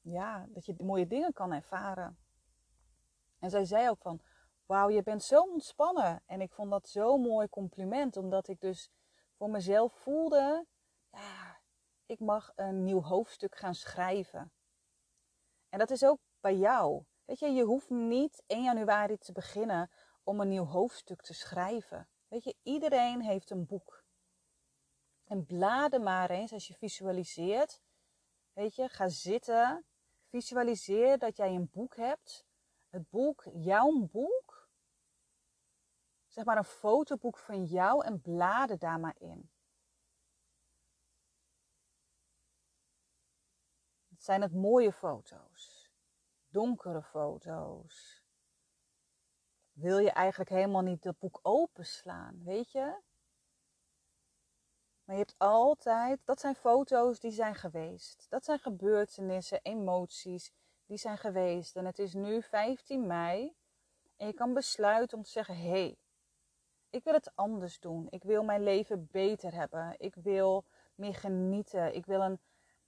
Ja, 0.00 0.46
dat 0.48 0.66
je 0.66 0.74
mooie 0.78 1.06
dingen 1.06 1.32
kan 1.32 1.52
ervaren. 1.52 2.18
En 3.38 3.50
zij 3.50 3.64
zei 3.64 3.88
ook 3.88 4.00
van, 4.00 4.20
wauw, 4.66 4.90
je 4.90 5.02
bent 5.02 5.22
zo 5.22 5.40
ontspannen. 5.40 6.22
En 6.26 6.40
ik 6.40 6.52
vond 6.52 6.70
dat 6.70 6.88
zo'n 6.88 7.20
mooi 7.20 7.48
compliment, 7.48 8.16
omdat 8.16 8.48
ik 8.48 8.60
dus 8.60 8.90
voor 9.36 9.50
mezelf 9.50 9.92
voelde, 9.92 10.66
ja, 11.12 11.45
ik 12.06 12.20
mag 12.20 12.52
een 12.54 12.84
nieuw 12.84 13.02
hoofdstuk 13.02 13.56
gaan 13.56 13.74
schrijven. 13.74 14.52
En 15.68 15.78
dat 15.78 15.90
is 15.90 16.04
ook 16.04 16.18
bij 16.40 16.56
jou. 16.56 17.04
Weet 17.24 17.38
je, 17.38 17.50
je 17.50 17.64
hoeft 17.64 17.90
niet 17.90 18.42
1 18.46 18.62
januari 18.62 19.18
te 19.18 19.32
beginnen 19.32 19.90
om 20.22 20.40
een 20.40 20.48
nieuw 20.48 20.64
hoofdstuk 20.64 21.22
te 21.22 21.34
schrijven. 21.34 22.08
Weet 22.28 22.44
je, 22.44 22.56
iedereen 22.62 23.22
heeft 23.22 23.50
een 23.50 23.66
boek. 23.66 24.04
En 25.24 25.46
blader 25.46 26.00
maar 26.00 26.30
eens 26.30 26.52
als 26.52 26.66
je 26.66 26.74
visualiseert. 26.74 27.82
Weet 28.52 28.74
je, 28.74 28.88
ga 28.88 29.08
zitten. 29.08 29.86
Visualiseer 30.28 31.18
dat 31.18 31.36
jij 31.36 31.54
een 31.54 31.70
boek 31.70 31.96
hebt. 31.96 32.46
Het 32.88 33.10
boek, 33.10 33.46
jouw 33.52 34.06
boek. 34.06 34.68
Zeg 36.26 36.44
maar 36.44 36.56
een 36.56 36.64
fotoboek 36.64 37.38
van 37.38 37.64
jou 37.64 38.04
en 38.04 38.20
blader 38.20 38.78
daar 38.78 39.00
maar 39.00 39.16
in. 39.18 39.50
Zijn 44.26 44.42
het 44.42 44.54
mooie 44.54 44.92
foto's? 44.92 45.90
Donkere 46.48 47.02
foto's? 47.02 48.24
Wil 49.72 49.98
je 49.98 50.10
eigenlijk 50.10 50.50
helemaal 50.50 50.82
niet 50.82 51.02
dat 51.02 51.18
boek 51.18 51.38
openslaan, 51.42 52.42
weet 52.44 52.70
je? 52.70 53.00
Maar 55.04 55.16
je 55.16 55.22
hebt 55.22 55.34
altijd, 55.38 56.20
dat 56.24 56.40
zijn 56.40 56.54
foto's 56.54 57.20
die 57.20 57.30
zijn 57.30 57.54
geweest. 57.54 58.26
Dat 58.28 58.44
zijn 58.44 58.58
gebeurtenissen, 58.58 59.60
emoties 59.62 60.52
die 60.86 60.98
zijn 60.98 61.18
geweest. 61.18 61.76
En 61.76 61.84
het 61.84 61.98
is 61.98 62.14
nu 62.14 62.42
15 62.42 63.06
mei 63.06 63.56
en 64.16 64.26
je 64.26 64.32
kan 64.32 64.54
besluiten 64.54 65.16
om 65.16 65.24
te 65.24 65.30
zeggen: 65.30 65.56
hé, 65.56 65.68
hey, 65.68 65.98
ik 66.90 67.04
wil 67.04 67.12
het 67.12 67.30
anders 67.34 67.80
doen. 67.80 68.06
Ik 68.10 68.22
wil 68.22 68.42
mijn 68.42 68.62
leven 68.62 69.08
beter 69.10 69.54
hebben. 69.54 69.94
Ik 69.98 70.14
wil 70.14 70.64
meer 70.94 71.14
genieten. 71.14 71.94
Ik 71.94 72.06
wil 72.06 72.20
een 72.20 72.40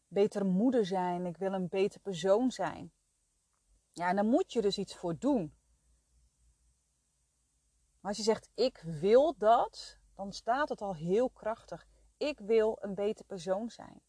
betere 0.09 0.45
moeder 0.45 0.87
zijn. 0.87 1.27
Ik 1.27 1.37
wil 1.37 1.53
een 1.53 1.69
beter 1.69 2.01
persoon 2.01 2.51
zijn. 2.51 2.93
Ja, 3.93 4.09
en 4.09 4.17
dan 4.17 4.27
moet 4.27 4.53
je 4.53 4.61
dus 4.61 4.79
iets 4.79 4.97
voor 4.97 5.19
doen. 5.19 5.57
Maar 8.01 8.11
als 8.11 8.17
je 8.17 8.23
zegt, 8.23 8.51
ik 8.55 8.83
wil 8.85 9.35
dat, 9.39 9.99
dan 10.15 10.33
staat 10.33 10.69
het 10.69 10.81
al 10.81 10.95
heel 10.95 11.31
krachtig. 11.31 11.87
Ik 12.17 12.39
wil 12.39 12.79
een 12.81 12.95
beter 12.95 13.25
persoon 13.25 13.71
zijn. 13.71 14.01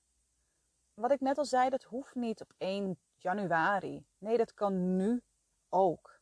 Wat 0.93 1.11
ik 1.11 1.19
net 1.19 1.37
al 1.37 1.45
zei, 1.45 1.69
dat 1.69 1.83
hoeft 1.83 2.15
niet 2.15 2.41
op 2.41 2.53
1 2.57 2.99
januari. 3.17 4.05
Nee, 4.17 4.37
dat 4.37 4.53
kan 4.53 4.95
nu 4.95 5.21
ook. 5.69 6.19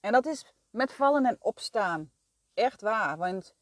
En 0.00 0.12
dat 0.12 0.26
is 0.26 0.54
met 0.70 0.92
vallen 0.92 1.26
en 1.26 1.36
opstaan. 1.38 2.12
Echt 2.54 2.80
waar. 2.80 3.16
Want 3.16 3.54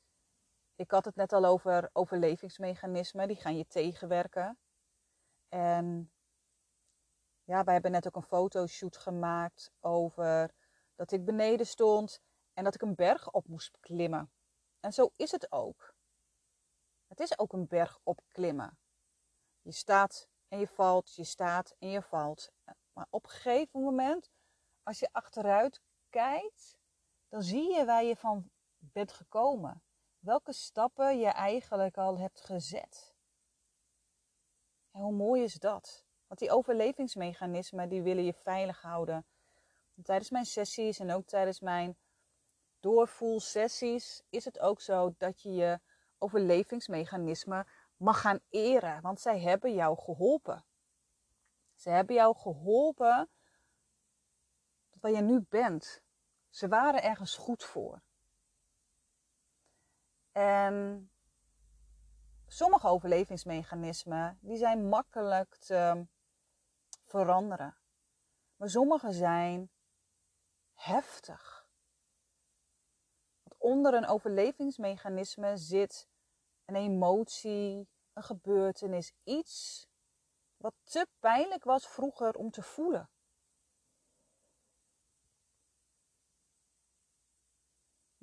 ik 0.77 0.91
had 0.91 1.05
het 1.05 1.17
net 1.17 1.33
al 1.33 1.45
over 1.45 1.91
overlevingsmechanismen, 1.93 3.29
die 3.29 3.37
gaan 3.37 3.57
je 3.57 3.67
tegenwerken. 3.67 4.59
En 5.49 6.13
ja, 7.45 7.65
wij 7.65 7.73
hebben 7.73 7.91
net 7.91 8.07
ook 8.07 8.17
een 8.17 8.23
fotoshoot 8.23 8.97
gemaakt 8.97 9.73
over 9.81 10.55
dat 10.95 11.13
ik 11.13 11.25
beneden 11.25 11.67
stond 11.67 12.21
en 12.53 12.65
dat 12.65 12.75
ik 12.75 12.83
een 12.83 12.95
berg 12.95 13.31
op 13.31 13.49
moest 13.49 13.79
klimmen. 13.81 14.33
En 14.81 14.93
zo 14.93 15.13
is 15.17 15.31
het 15.31 15.53
ook. 15.53 15.95
Het 17.07 17.21
is 17.21 17.39
ook 17.39 17.53
een 17.53 17.67
berg 17.67 17.99
opklimmen. 18.03 18.79
Je 19.63 19.73
staat 19.73 20.29
en 20.49 20.59
je 20.59 20.67
valt, 20.67 21.15
je 21.15 21.25
staat 21.25 21.75
en 21.79 21.89
je 21.89 22.03
valt. 22.03 22.53
Maar 22.93 23.07
op 23.11 23.25
een 23.25 23.31
gegeven 23.31 23.81
moment, 23.81 24.31
als 24.83 24.99
je 24.99 25.09
achteruit 25.13 25.83
kijkt, 26.11 26.79
dan 27.29 27.43
zie 27.43 27.75
je 27.75 27.85
waar 27.85 28.05
je 28.05 28.17
van 28.17 28.51
bent 28.79 29.13
gekomen 29.13 29.84
welke 30.25 30.53
stappen 30.53 31.19
je 31.19 31.27
eigenlijk 31.29 31.97
al 31.97 32.19
hebt 32.19 32.41
gezet. 32.41 33.15
En 34.91 35.01
hoe 35.01 35.13
mooi 35.13 35.43
is 35.43 35.55
dat? 35.55 36.05
Want 36.27 36.41
die 36.41 36.51
overlevingsmechanismen 36.51 37.89
die 37.89 38.03
willen 38.03 38.25
je 38.25 38.35
veilig 38.35 38.83
houden. 38.83 39.27
tijdens 40.03 40.31
mijn 40.31 40.45
sessies 40.45 40.99
en 40.99 41.11
ook 41.11 41.27
tijdens 41.27 41.61
mijn 41.61 41.97
doorvoelsessies 42.81 44.23
is 44.29 44.45
het 44.45 44.59
ook 44.59 44.81
zo 44.81 45.15
dat 45.19 45.43
je 45.43 45.53
je 45.53 45.81
overlevingsmechanismen 46.19 47.67
mag 47.97 48.21
gaan 48.21 48.41
eren, 48.49 49.01
want 49.01 49.21
zij 49.21 49.41
hebben 49.41 49.75
jou 49.75 49.99
geholpen. 49.99 50.65
Ze 51.75 51.91
hebben 51.91 52.15
jou 52.15 52.37
geholpen 52.37 53.31
tot 54.91 55.01
waar 55.01 55.11
je 55.11 55.21
nu 55.21 55.41
bent. 55.49 56.03
Ze 56.51 56.69
waren 56.69 57.03
ergens 57.03 57.37
goed 57.37 57.65
voor. 57.65 58.03
En 60.35 61.11
sommige 62.47 62.87
overlevingsmechanismen 62.87 64.39
die 64.41 64.57
zijn 64.57 64.89
makkelijk 64.89 65.57
te 65.57 66.07
veranderen. 67.05 67.77
Maar 68.57 68.69
sommige 68.69 69.13
zijn 69.13 69.71
heftig. 70.75 71.69
Want 73.43 73.61
onder 73.61 73.95
een 73.95 74.07
overlevingsmechanisme 74.07 75.57
zit 75.57 76.09
een 76.65 76.77
emotie, 76.77 77.89
een 78.13 78.23
gebeurtenis, 78.23 79.13
iets 79.25 79.87
wat 80.57 80.75
te 80.83 81.07
pijnlijk 81.19 81.65
was 81.65 81.89
vroeger 81.89 82.35
om 82.35 82.51
te 82.51 82.63
voelen. 82.63 83.11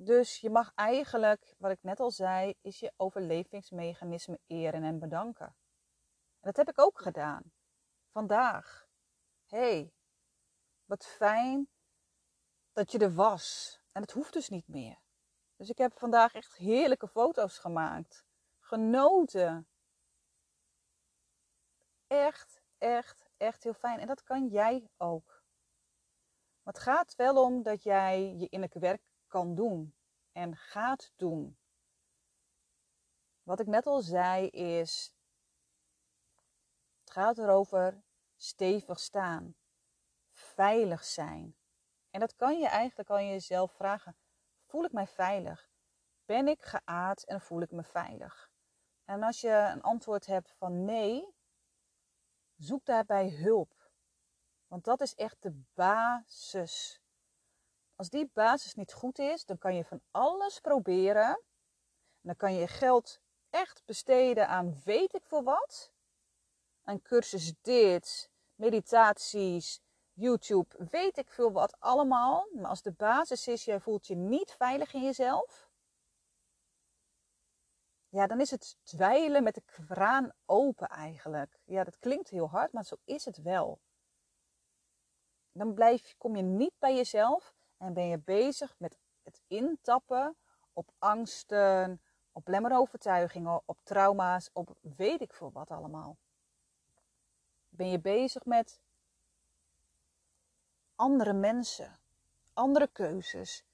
Dus 0.04 0.38
je 0.38 0.50
mag 0.50 0.72
eigenlijk, 0.74 1.54
wat 1.58 1.70
ik 1.70 1.82
net 1.82 2.00
al 2.00 2.10
zei, 2.10 2.54
is 2.60 2.80
je 2.80 2.92
overlevingsmechanisme 2.96 4.40
eren 4.46 4.82
en 4.82 4.98
bedanken. 4.98 5.46
En 5.46 6.52
dat 6.52 6.56
heb 6.56 6.68
ik 6.68 6.80
ook 6.80 7.00
gedaan. 7.00 7.52
Vandaag. 8.10 8.86
hey, 9.46 9.92
wat 10.84 11.06
fijn 11.06 11.68
dat 12.72 12.92
je 12.92 12.98
er 12.98 13.14
was. 13.14 13.78
En 13.92 14.02
het 14.02 14.10
hoeft 14.10 14.32
dus 14.32 14.48
niet 14.48 14.68
meer. 14.68 14.98
Dus 15.56 15.68
ik 15.68 15.78
heb 15.78 15.98
vandaag 15.98 16.34
echt 16.34 16.56
heerlijke 16.56 17.08
foto's 17.08 17.58
gemaakt. 17.58 18.24
Genoten. 18.58 19.68
Echt, 22.06 22.62
echt, 22.78 23.30
echt 23.36 23.62
heel 23.62 23.74
fijn. 23.74 23.98
En 23.98 24.06
dat 24.06 24.22
kan 24.22 24.48
jij 24.48 24.88
ook. 24.96 25.42
Maar 26.62 26.74
het 26.74 26.82
gaat 26.82 27.14
wel 27.14 27.44
om 27.44 27.62
dat 27.62 27.82
jij 27.82 28.20
je 28.20 28.48
innerlijke 28.48 28.78
werk 28.78 29.11
kan 29.32 29.54
doen 29.54 29.94
en 30.32 30.56
gaat 30.56 31.12
doen. 31.16 31.58
Wat 33.42 33.60
ik 33.60 33.66
net 33.66 33.86
al 33.86 34.00
zei 34.00 34.46
is, 34.48 35.14
het 37.00 37.10
gaat 37.10 37.38
erover 37.38 38.02
stevig 38.36 39.00
staan, 39.00 39.54
veilig 40.30 41.04
zijn. 41.04 41.56
En 42.10 42.20
dat 42.20 42.36
kan 42.36 42.58
je 42.58 42.68
eigenlijk 42.68 43.10
al 43.10 43.20
jezelf 43.20 43.72
vragen. 43.72 44.16
Voel 44.66 44.84
ik 44.84 44.92
mij 44.92 45.06
veilig? 45.06 45.70
Ben 46.24 46.48
ik 46.48 46.62
geaard 46.62 47.24
en 47.24 47.40
voel 47.40 47.60
ik 47.60 47.70
me 47.70 47.82
veilig? 47.82 48.50
En 49.04 49.22
als 49.22 49.40
je 49.40 49.68
een 49.72 49.82
antwoord 49.82 50.26
hebt 50.26 50.52
van 50.52 50.84
nee, 50.84 51.34
zoek 52.56 52.84
daarbij 52.84 53.30
hulp. 53.30 53.90
Want 54.66 54.84
dat 54.84 55.00
is 55.00 55.14
echt 55.14 55.42
de 55.42 55.62
basis. 55.74 57.01
Als 58.02 58.10
die 58.10 58.30
basis 58.32 58.74
niet 58.74 58.92
goed 58.92 59.18
is, 59.18 59.44
dan 59.44 59.58
kan 59.58 59.74
je 59.74 59.84
van 59.84 60.00
alles 60.10 60.60
proberen. 60.60 61.42
dan 62.20 62.36
kan 62.36 62.54
je 62.54 62.66
geld 62.66 63.20
echt 63.50 63.82
besteden 63.84 64.48
aan 64.48 64.80
weet 64.84 65.14
ik 65.14 65.26
veel 65.26 65.42
wat. 65.42 65.92
Aan 66.82 67.02
cursus 67.02 67.54
dit, 67.60 68.30
meditaties, 68.54 69.80
YouTube, 70.12 70.86
weet 70.90 71.18
ik 71.18 71.30
veel 71.30 71.52
wat 71.52 71.76
allemaal. 71.80 72.48
Maar 72.52 72.66
als 72.66 72.82
de 72.82 72.92
basis 72.92 73.48
is, 73.48 73.64
jij 73.64 73.80
voelt 73.80 74.06
je 74.06 74.16
niet 74.16 74.50
veilig 74.50 74.94
in 74.94 75.02
jezelf. 75.02 75.70
Ja, 78.08 78.26
dan 78.26 78.40
is 78.40 78.50
het 78.50 78.76
dweilen 78.82 79.42
met 79.42 79.54
de 79.54 79.62
kraan 79.64 80.32
open 80.46 80.88
eigenlijk. 80.88 81.58
Ja, 81.64 81.84
dat 81.84 81.98
klinkt 81.98 82.28
heel 82.28 82.48
hard, 82.48 82.72
maar 82.72 82.84
zo 82.84 82.96
is 83.04 83.24
het 83.24 83.42
wel. 83.42 83.80
Dan 85.52 85.74
blijf, 85.74 86.14
kom 86.18 86.36
je 86.36 86.42
niet 86.42 86.74
bij 86.78 86.94
jezelf 86.94 87.60
en 87.82 87.92
ben 87.92 88.08
je 88.08 88.18
bezig 88.18 88.74
met 88.78 88.98
het 89.22 89.40
intappen 89.46 90.36
op 90.72 90.90
angsten, 90.98 92.02
op 92.32 92.48
lemmerovertuigingen, 92.48 93.62
op 93.64 93.78
trauma's, 93.82 94.50
op 94.52 94.76
weet 94.80 95.20
ik 95.20 95.34
veel 95.34 95.52
wat 95.52 95.70
allemaal. 95.70 96.16
Ben 97.68 97.90
je 97.90 98.00
bezig 98.00 98.44
met 98.44 98.80
andere 100.94 101.32
mensen, 101.32 101.98
andere 102.52 102.88
keuzes. 102.92 103.64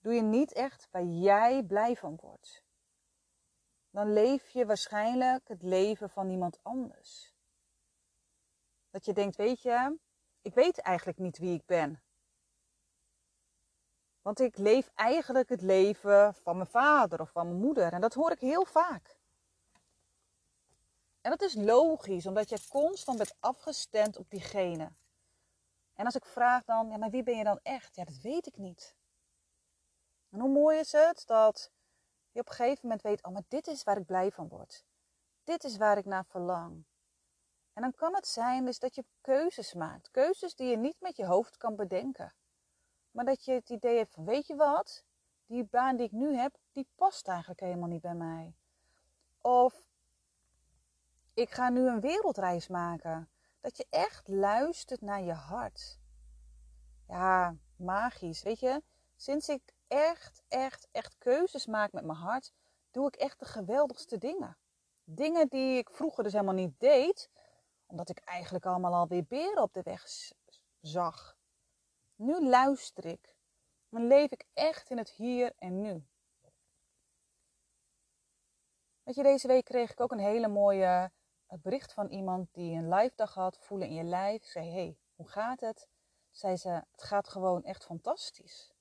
Doe 0.00 0.12
je 0.12 0.22
niet 0.22 0.52
echt 0.52 0.88
waar 0.90 1.04
jij 1.04 1.62
blij 1.62 1.96
van 1.96 2.18
wordt. 2.20 2.62
Dan 3.90 4.12
leef 4.12 4.48
je 4.48 4.66
waarschijnlijk 4.66 5.48
het 5.48 5.62
leven 5.62 6.10
van 6.10 6.30
iemand 6.30 6.58
anders. 6.62 7.34
Dat 8.90 9.04
je 9.04 9.12
denkt, 9.12 9.36
weet 9.36 9.62
je, 9.62 9.98
ik 10.42 10.54
weet 10.54 10.78
eigenlijk 10.78 11.18
niet 11.18 11.38
wie 11.38 11.54
ik 11.54 11.66
ben. 11.66 12.02
Want 14.22 14.40
ik 14.40 14.56
leef 14.56 14.90
eigenlijk 14.94 15.48
het 15.48 15.62
leven 15.62 16.34
van 16.34 16.56
mijn 16.56 16.68
vader 16.68 17.20
of 17.20 17.30
van 17.30 17.46
mijn 17.46 17.60
moeder. 17.60 17.92
En 17.92 18.00
dat 18.00 18.14
hoor 18.14 18.30
ik 18.30 18.40
heel 18.40 18.64
vaak. 18.64 19.18
En 21.20 21.30
dat 21.30 21.42
is 21.42 21.54
logisch, 21.54 22.26
omdat 22.26 22.48
je 22.48 22.66
constant 22.68 23.18
bent 23.18 23.34
afgestemd 23.40 24.16
op 24.16 24.30
diegene. 24.30 24.92
En 25.94 26.04
als 26.04 26.14
ik 26.14 26.24
vraag 26.24 26.64
dan, 26.64 26.88
ja, 26.90 26.96
maar 26.96 27.10
wie 27.10 27.22
ben 27.22 27.36
je 27.36 27.44
dan 27.44 27.60
echt? 27.62 27.96
Ja, 27.96 28.04
dat 28.04 28.18
weet 28.22 28.46
ik 28.46 28.56
niet. 28.56 28.96
En 30.30 30.40
hoe 30.40 30.50
mooi 30.50 30.78
is 30.78 30.92
het 30.92 31.22
dat 31.26 31.70
je 32.30 32.40
op 32.40 32.48
een 32.48 32.54
gegeven 32.54 32.80
moment 32.82 33.02
weet, 33.02 33.24
oh, 33.24 33.32
maar 33.32 33.42
dit 33.48 33.66
is 33.66 33.82
waar 33.82 33.96
ik 33.96 34.06
blij 34.06 34.30
van 34.30 34.48
word. 34.48 34.84
Dit 35.44 35.64
is 35.64 35.76
waar 35.76 35.98
ik 35.98 36.04
naar 36.04 36.24
verlang. 36.24 36.84
En 37.72 37.82
dan 37.82 37.94
kan 37.94 38.14
het 38.14 38.26
zijn 38.26 38.64
dus 38.64 38.78
dat 38.78 38.94
je 38.94 39.04
keuzes 39.20 39.74
maakt. 39.74 40.10
Keuzes 40.10 40.54
die 40.54 40.68
je 40.68 40.76
niet 40.76 41.00
met 41.00 41.16
je 41.16 41.26
hoofd 41.26 41.56
kan 41.56 41.76
bedenken. 41.76 42.34
Maar 43.10 43.24
dat 43.24 43.44
je 43.44 43.52
het 43.52 43.70
idee 43.70 43.96
hebt 43.96 44.14
van, 44.14 44.24
weet 44.24 44.46
je 44.46 44.56
wat? 44.56 45.04
Die 45.46 45.64
baan 45.64 45.96
die 45.96 46.06
ik 46.06 46.12
nu 46.12 46.36
heb, 46.36 46.58
die 46.72 46.88
past 46.94 47.28
eigenlijk 47.28 47.60
helemaal 47.60 47.88
niet 47.88 48.00
bij 48.00 48.14
mij. 48.14 48.54
Of 49.40 49.82
ik 51.34 51.50
ga 51.50 51.68
nu 51.68 51.88
een 51.88 52.00
wereldreis 52.00 52.68
maken. 52.68 53.30
Dat 53.60 53.76
je 53.76 53.86
echt 53.90 54.28
luistert 54.28 55.00
naar 55.00 55.22
je 55.22 55.32
hart. 55.32 55.98
Ja, 57.08 57.56
magisch. 57.76 58.42
Weet 58.42 58.60
je, 58.60 58.82
sinds 59.16 59.48
ik 59.48 59.62
echt, 59.86 60.42
echt, 60.48 60.88
echt 60.92 61.18
keuzes 61.18 61.66
maak 61.66 61.92
met 61.92 62.04
mijn 62.04 62.18
hart, 62.18 62.52
doe 62.90 63.06
ik 63.06 63.16
echt 63.16 63.38
de 63.38 63.44
geweldigste 63.44 64.18
dingen. 64.18 64.56
Dingen 65.04 65.48
die 65.48 65.78
ik 65.78 65.90
vroeger 65.90 66.22
dus 66.22 66.32
helemaal 66.32 66.54
niet 66.54 66.80
deed, 66.80 67.30
omdat 67.86 68.08
ik 68.08 68.18
eigenlijk 68.18 68.66
allemaal 68.66 68.94
alweer 68.94 69.24
beren 69.24 69.62
op 69.62 69.72
de 69.72 69.82
weg 69.82 70.06
zag. 70.80 71.37
Nu 72.18 72.48
luister 72.48 73.04
ik. 73.04 73.36
Dan 73.88 74.06
leef 74.06 74.30
ik 74.30 74.44
echt 74.54 74.90
in 74.90 74.98
het 74.98 75.10
hier 75.10 75.52
en 75.58 75.80
nu. 75.80 76.06
Weet 79.02 79.14
je, 79.14 79.22
deze 79.22 79.46
week 79.46 79.64
kreeg 79.64 79.90
ik 79.90 80.00
ook 80.00 80.12
een 80.12 80.18
hele 80.18 80.48
mooie 80.48 81.10
eh, 81.46 81.58
bericht 81.62 81.92
van 81.92 82.08
iemand 82.08 82.54
die 82.54 82.76
een 82.76 82.88
live 82.88 83.12
dag 83.16 83.34
had, 83.34 83.58
voelen 83.58 83.88
in 83.88 83.94
je 83.94 84.02
lijf. 84.02 84.42
Ik 84.42 84.48
zei, 84.48 84.70
hey, 84.70 84.98
hoe 85.14 85.28
gaat 85.28 85.60
het? 85.60 85.88
Zei 86.30 86.56
ze, 86.56 86.68
het 86.68 87.02
gaat 87.02 87.28
gewoon 87.28 87.64
echt 87.64 87.84
fantastisch. 87.84 88.74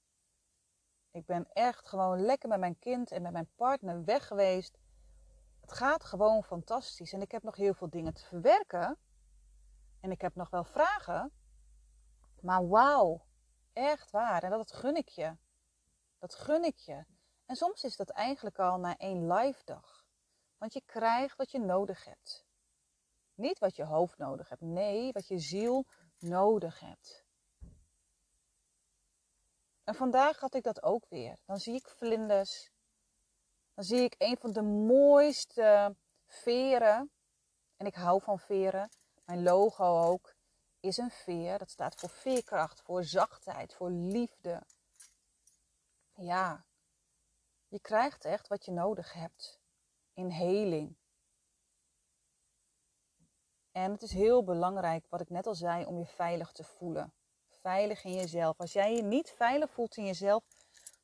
Ik 1.12 1.26
ben 1.26 1.47
echt 1.54 1.88
gewoon 1.88 2.21
lekker 2.21 2.50
met 2.50 2.60
mijn 2.60 2.80
kind 2.80 3.12
en 3.12 3.21
met 3.21 3.32
mijn 3.32 3.50
partner 3.56 4.04
weg 4.04 4.28
geweest. 4.28 4.78
Het 5.62 5.71
gaat 5.71 6.04
gewoon 6.04 6.43
fantastisch. 6.43 7.13
En 7.13 7.21
ik 7.21 7.32
heb 7.32 7.43
nog 7.43 7.56
heel 7.56 7.73
veel 7.73 7.89
dingen 7.89 8.13
te 8.13 8.26
verwerken. 8.26 8.97
En 10.00 10.12
ik 10.12 10.21
heb 10.21 10.36
nog 10.36 10.50
wel 10.50 10.63
vragen. 10.63 11.32
Maar 12.41 12.67
wauw, 12.67 13.26
echt 13.77 14.11
waar. 14.11 14.43
En 14.43 14.49
dat 14.49 14.73
gun 14.73 14.95
ik 14.95 15.07
je. 15.07 15.37
Dat 16.19 16.35
gun 16.35 16.63
ik 16.63 16.77
je. 16.77 17.05
En 17.45 17.55
soms 17.55 17.83
is 17.83 17.95
dat 17.95 18.09
eigenlijk 18.09 18.59
al 18.59 18.77
na 18.77 18.97
één 18.97 19.33
live 19.33 19.61
dag. 19.63 20.05
Want 20.57 20.73
je 20.73 20.81
krijgt 20.85 21.37
wat 21.37 21.51
je 21.51 21.59
nodig 21.59 22.05
hebt. 22.05 22.45
Niet 23.33 23.59
wat 23.59 23.75
je 23.75 23.83
hoofd 23.85 24.17
nodig 24.17 24.49
hebt. 24.49 24.61
Nee, 24.61 25.11
wat 25.11 25.27
je 25.27 25.39
ziel 25.39 25.85
nodig 26.17 26.79
hebt. 26.79 27.25
En 29.83 29.95
vandaag 29.95 30.39
had 30.39 30.53
ik 30.53 30.63
dat 30.63 30.83
ook 30.83 31.05
weer. 31.09 31.39
Dan 31.45 31.57
zie 31.57 31.75
ik 31.75 31.87
vlinders. 31.87 32.71
Dan 33.73 33.83
zie 33.83 34.01
ik 34.01 34.15
een 34.17 34.37
van 34.37 34.51
de 34.51 34.61
mooiste 34.61 35.95
veren. 36.25 37.11
En 37.75 37.85
ik 37.85 37.95
hou 37.95 38.21
van 38.21 38.39
veren. 38.39 38.89
Mijn 39.25 39.43
logo 39.43 40.01
ook 40.01 40.35
is 40.79 40.97
een 40.97 41.11
veer. 41.11 41.57
Dat 41.57 41.69
staat 41.69 41.95
voor 41.95 42.09
veerkracht, 42.09 42.81
voor 42.81 43.03
zachtheid, 43.03 43.73
voor 43.73 43.91
liefde. 43.91 44.63
Ja, 46.13 46.65
je 47.67 47.79
krijgt 47.79 48.25
echt 48.25 48.47
wat 48.47 48.65
je 48.65 48.71
nodig 48.71 49.13
hebt 49.13 49.59
in 50.13 50.29
heling. 50.29 50.95
En 53.71 53.91
het 53.91 54.01
is 54.01 54.11
heel 54.11 54.43
belangrijk, 54.43 55.05
wat 55.09 55.21
ik 55.21 55.29
net 55.29 55.47
al 55.47 55.55
zei, 55.55 55.85
om 55.85 55.97
je 55.97 56.05
veilig 56.05 56.51
te 56.51 56.63
voelen. 56.63 57.13
Veilig 57.47 58.03
in 58.03 58.13
jezelf. 58.13 58.59
Als 58.59 58.73
jij 58.73 58.95
je 58.95 59.03
niet 59.03 59.29
veilig 59.31 59.71
voelt 59.71 59.97
in 59.97 60.05
jezelf, 60.05 60.43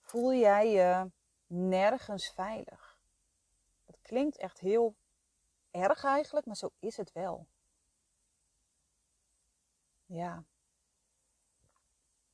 voel 0.02 0.34
jij 0.34 0.72
je 0.72 1.12
nergens 1.48 2.30
veilig. 2.30 2.98
Dat 3.86 4.02
klinkt 4.02 4.38
echt 4.38 4.60
heel 4.60 4.96
erg 5.72 6.04
eigenlijk, 6.04 6.46
maar 6.46 6.56
zo 6.56 6.70
is 6.80 6.98
het 6.98 7.12
wel. 7.12 7.48
Ja. 10.06 10.44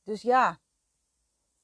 Dus 0.02 0.22
ja, 0.22 0.60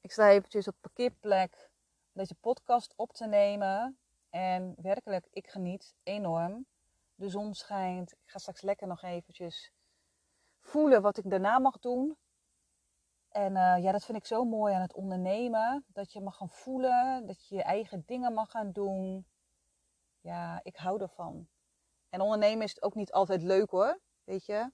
ik 0.00 0.12
sta 0.12 0.30
eventjes 0.30 0.68
op 0.68 0.76
parkeerplek 0.80 1.70
deze 2.12 2.34
podcast 2.34 2.92
op 2.96 3.12
te 3.12 3.26
nemen. 3.26 3.98
En 4.30 4.74
werkelijk, 4.82 5.26
ik 5.30 5.48
geniet 5.48 5.94
enorm. 6.02 6.66
De 7.14 7.28
zon 7.28 7.54
schijnt. 7.54 8.12
Ik 8.12 8.30
ga 8.30 8.38
straks 8.38 8.62
lekker 8.62 8.86
nog 8.86 9.02
eventjes 9.02 9.72
voelen 10.60 11.02
wat 11.02 11.18
ik 11.18 11.30
daarna 11.30 11.58
mag 11.58 11.78
doen. 11.78 12.16
En 13.28 13.52
uh, 13.52 13.82
ja, 13.82 13.92
dat 13.92 14.04
vind 14.04 14.18
ik 14.18 14.26
zo 14.26 14.44
mooi 14.44 14.74
aan 14.74 14.80
het 14.80 14.94
ondernemen. 14.94 15.84
Dat 15.88 16.12
je 16.12 16.20
mag 16.20 16.36
gaan 16.36 16.50
voelen, 16.50 17.26
dat 17.26 17.48
je 17.48 17.54
je 17.54 17.62
eigen 17.62 18.02
dingen 18.06 18.32
mag 18.32 18.50
gaan 18.50 18.72
doen. 18.72 19.26
Ja, 20.20 20.60
ik 20.62 20.76
hou 20.76 21.00
ervan. 21.00 21.48
En 22.08 22.20
ondernemen 22.20 22.64
is 22.64 22.82
ook 22.82 22.94
niet 22.94 23.12
altijd 23.12 23.42
leuk 23.42 23.70
hoor, 23.70 24.00
weet 24.24 24.46
je. 24.46 24.70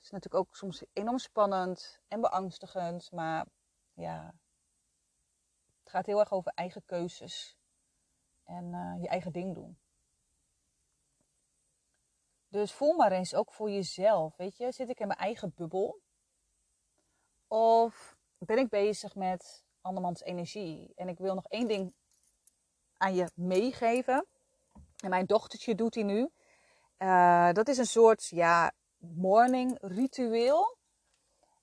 Het 0.00 0.08
is 0.08 0.14
natuurlijk 0.14 0.44
ook 0.44 0.56
soms 0.56 0.84
enorm 0.92 1.18
spannend 1.18 2.00
en 2.08 2.20
beangstigend. 2.20 3.12
Maar 3.12 3.46
ja, 3.92 4.34
het 5.82 5.90
gaat 5.90 6.06
heel 6.06 6.20
erg 6.20 6.32
over 6.32 6.52
eigen 6.54 6.84
keuzes. 6.84 7.58
En 8.44 8.64
uh, 8.72 9.02
je 9.02 9.08
eigen 9.08 9.32
ding 9.32 9.54
doen. 9.54 9.78
Dus 12.48 12.72
voel 12.72 12.96
maar 12.96 13.12
eens 13.12 13.34
ook 13.34 13.52
voor 13.52 13.70
jezelf. 13.70 14.36
Weet 14.36 14.56
je, 14.56 14.72
zit 14.72 14.88
ik 14.88 15.00
in 15.00 15.06
mijn 15.06 15.18
eigen 15.18 15.52
bubbel? 15.54 16.00
Of 17.46 18.16
ben 18.38 18.58
ik 18.58 18.68
bezig 18.68 19.14
met 19.14 19.64
andermans 19.80 20.22
energie? 20.22 20.92
En 20.94 21.08
ik 21.08 21.18
wil 21.18 21.34
nog 21.34 21.46
één 21.46 21.68
ding 21.68 21.94
aan 22.96 23.14
je 23.14 23.30
meegeven. 23.34 24.26
En 24.96 25.10
mijn 25.10 25.26
dochtertje 25.26 25.74
doet 25.74 25.92
die 25.92 26.04
nu. 26.04 26.30
Uh, 26.98 27.52
dat 27.52 27.68
is 27.68 27.78
een 27.78 27.86
soort 27.86 28.26
ja, 28.26 28.72
morning 29.00 29.78
ritueel. 29.80 30.78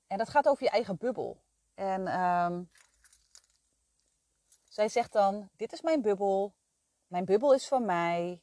En 0.07 0.17
dat 0.17 0.29
gaat 0.29 0.47
over 0.47 0.63
je 0.63 0.69
eigen 0.69 0.97
bubbel. 0.97 1.41
En 1.73 2.21
um, 2.21 2.69
zij 4.69 4.89
zegt 4.89 5.13
dan: 5.13 5.49
Dit 5.55 5.73
is 5.73 5.81
mijn 5.81 6.01
bubbel. 6.01 6.55
Mijn 7.07 7.25
bubbel 7.25 7.53
is 7.53 7.67
van 7.67 7.85
mij. 7.85 8.41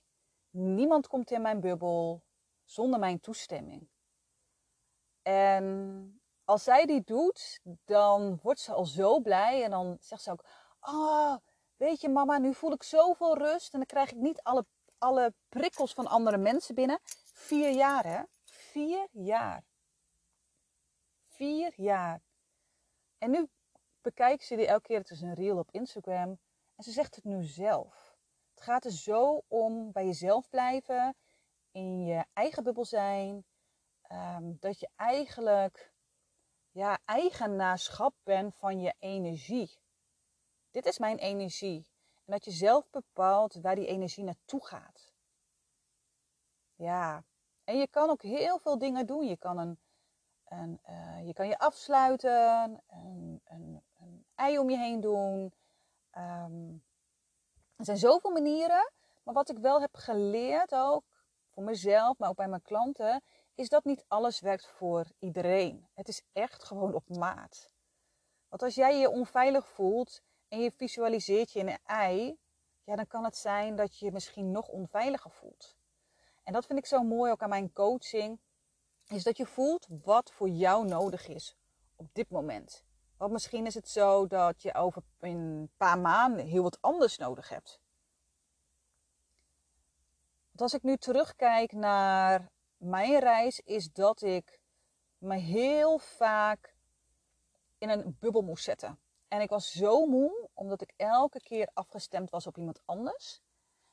Niemand 0.51 1.07
komt 1.07 1.31
in 1.31 1.43
mijn 1.43 1.61
bubbel 1.61 2.25
zonder 2.65 2.99
mijn 3.01 3.21
toestemming. 3.21 3.89
En 5.23 6.21
als 6.45 6.65
zij 6.65 6.87
die 6.87 7.03
doet, 7.05 7.61
dan 7.85 8.39
wordt 8.43 8.61
ze 8.61 8.73
al 8.73 8.85
zo 8.85 9.21
blij. 9.21 9.65
En 9.65 9.71
dan 9.71 9.97
zegt 10.01 10.23
ze 10.23 10.31
ook: 10.31 10.45
Oh, 10.81 11.37
weet 11.77 12.01
je, 12.01 12.09
mama, 12.09 12.39
nu 12.39 12.55
voel 12.55 12.73
ik 12.73 12.83
zoveel 12.83 13.39
rust. 13.39 13.73
En 13.73 13.79
dan 13.79 13.87
krijg 13.87 14.11
ik 14.11 14.17
niet 14.17 14.43
alle, 14.43 14.67
alle 14.99 15.35
prikkels 15.49 15.93
van 15.93 16.07
andere 16.07 16.39
mensen 16.39 16.75
binnen. 16.75 16.99
Vier 17.33 17.71
jaar, 17.71 18.05
hè? 18.07 18.23
Vier 18.75 19.09
jaar. 19.13 19.65
Vier 21.27 21.73
jaar. 21.77 22.23
En 23.19 23.31
nu 23.31 23.49
bekijkt 24.01 24.45
ze 24.45 24.57
die 24.57 24.67
elke 24.67 24.83
keer. 24.83 24.99
Het 24.99 25.11
is 25.11 25.21
een 25.21 25.35
reel 25.35 25.59
op 25.59 25.71
Instagram. 25.71 26.39
En 26.77 26.85
ze 26.85 26.91
zegt 26.91 27.15
het 27.15 27.25
nu 27.25 27.43
zelf. 27.43 28.17
Het 28.55 28.65
gaat 28.65 28.85
er 28.85 28.93
zo 28.93 29.43
om 29.49 29.93
bij 29.93 30.05
jezelf 30.05 30.49
blijven. 30.49 31.17
In 31.73 32.05
je 32.05 32.25
eigen 32.33 32.63
bubbel 32.63 32.85
zijn. 32.85 33.45
Ehm, 34.03 34.53
dat 34.59 34.81
je 34.81 34.89
eigenlijk 34.97 35.93
ja, 36.71 36.99
eigenaarschap 37.05 38.15
bent 38.23 38.55
van 38.55 38.81
je 38.81 38.95
energie. 38.99 39.79
Dit 40.71 40.87
is 40.87 40.99
mijn 40.99 41.19
energie. 41.19 41.87
En 42.15 42.33
dat 42.33 42.45
je 42.45 42.51
zelf 42.51 42.91
bepaalt 42.91 43.55
waar 43.55 43.75
die 43.75 43.87
energie 43.87 44.25
naartoe 44.25 44.67
gaat. 44.67 45.13
Ja, 46.75 47.25
en 47.65 47.79
je 47.79 47.89
kan 47.89 48.11
ook 48.11 48.23
heel 48.23 48.59
veel 48.59 48.79
dingen 48.79 49.07
doen. 49.07 49.27
Je 49.27 49.37
kan, 49.37 49.59
een, 49.59 50.81
uh, 50.89 51.27
je, 51.27 51.33
kan 51.33 51.47
je 51.47 51.59
afsluiten, 51.59 52.83
een, 52.87 53.41
een, 53.45 53.83
een, 53.99 54.25
ei 54.35 54.59
om 54.59 54.71
je 54.71 54.79
heen 54.79 55.01
doen. 55.01 55.53
Um, 56.17 56.85
er 57.77 57.85
zijn 57.85 57.97
zoveel 57.97 58.31
manieren. 58.31 58.93
Maar 59.23 59.35
wat 59.35 59.51
ik 59.51 59.59
wel 59.59 59.81
heb 59.81 59.95
geleerd 59.95 60.75
ook, 60.75 61.05
voor 61.51 61.63
mezelf, 61.63 62.19
maar 62.19 62.29
ook 62.29 62.37
bij 62.37 62.49
mijn 62.49 62.63
klanten, 62.63 63.23
is 63.55 63.69
dat 63.69 63.85
niet 63.85 64.05
alles 64.09 64.41
werkt 64.41 64.67
voor 64.67 65.07
iedereen. 65.19 65.89
Het 65.95 66.09
is 66.09 66.23
echt 66.33 66.65
gewoon 66.65 66.95
op 66.95 67.09
maat. 67.09 67.71
Want 68.49 68.63
als 68.63 68.75
jij 68.75 68.99
je 68.99 69.11
onveilig 69.11 69.69
voelt 69.69 70.21
en 70.49 70.61
je 70.61 70.71
visualiseert 70.71 71.53
je 71.53 71.59
in 71.59 71.69
een 71.69 71.79
ei, 71.85 72.39
ja, 72.85 72.97
dan 72.97 73.07
kan 73.07 73.25
het 73.25 73.37
zijn 73.37 73.77
dat 73.77 73.99
je 73.99 74.05
je 74.05 74.13
misschien 74.13 74.51
nog 74.51 74.69
onveiliger 74.69 75.31
voelt. 75.31 75.77
En 76.45 76.53
dat 76.53 76.67
vind 76.67 76.79
ik 76.79 76.87
zo 76.87 77.03
mooi 77.03 77.31
ook 77.31 77.43
aan 77.43 77.49
mijn 77.49 77.73
coaching, 77.73 78.39
is 79.09 79.23
dat 79.23 79.37
je 79.37 79.47
voelt 79.47 79.87
wat 80.03 80.33
voor 80.33 80.49
jou 80.49 80.87
nodig 80.87 81.29
is 81.29 81.57
op 81.97 82.09
dit 82.13 82.31
moment. 82.31 82.85
Want 83.17 83.33
misschien 83.33 83.67
is 83.67 83.75
het 83.75 83.89
zo 83.89 84.27
dat 84.27 84.63
je 84.63 84.75
over 84.75 85.03
een 85.21 85.71
paar 85.77 85.99
maanden 85.99 86.47
heel 86.47 86.63
wat 86.63 86.79
anders 86.81 87.19
nodig 87.19 87.49
hebt. 87.49 87.81
Want 90.47 90.61
als 90.61 90.75
ik 90.75 90.83
nu 90.83 90.97
terugkijk 90.97 91.73
naar 91.73 92.51
mijn 92.77 93.19
reis 93.19 93.61
is 93.61 93.93
dat 93.93 94.23
ik 94.23 94.61
me 95.19 95.37
heel 95.37 95.99
vaak 95.99 96.75
in 97.79 97.89
een 97.89 98.17
bubbel 98.21 98.43
moest 98.43 98.65
zetten. 98.65 98.99
En 99.29 99.41
ik 99.41 99.51
was 99.51 99.71
zo 99.71 100.07
moe, 100.07 100.49
omdat 100.53 100.83
ik 100.83 100.93
elke 100.97 101.41
keer 101.41 101.69
afgestemd 101.73 102.31
was 102.31 102.47
op 102.47 102.59
iemand 102.59 102.81
anders. 102.85 103.41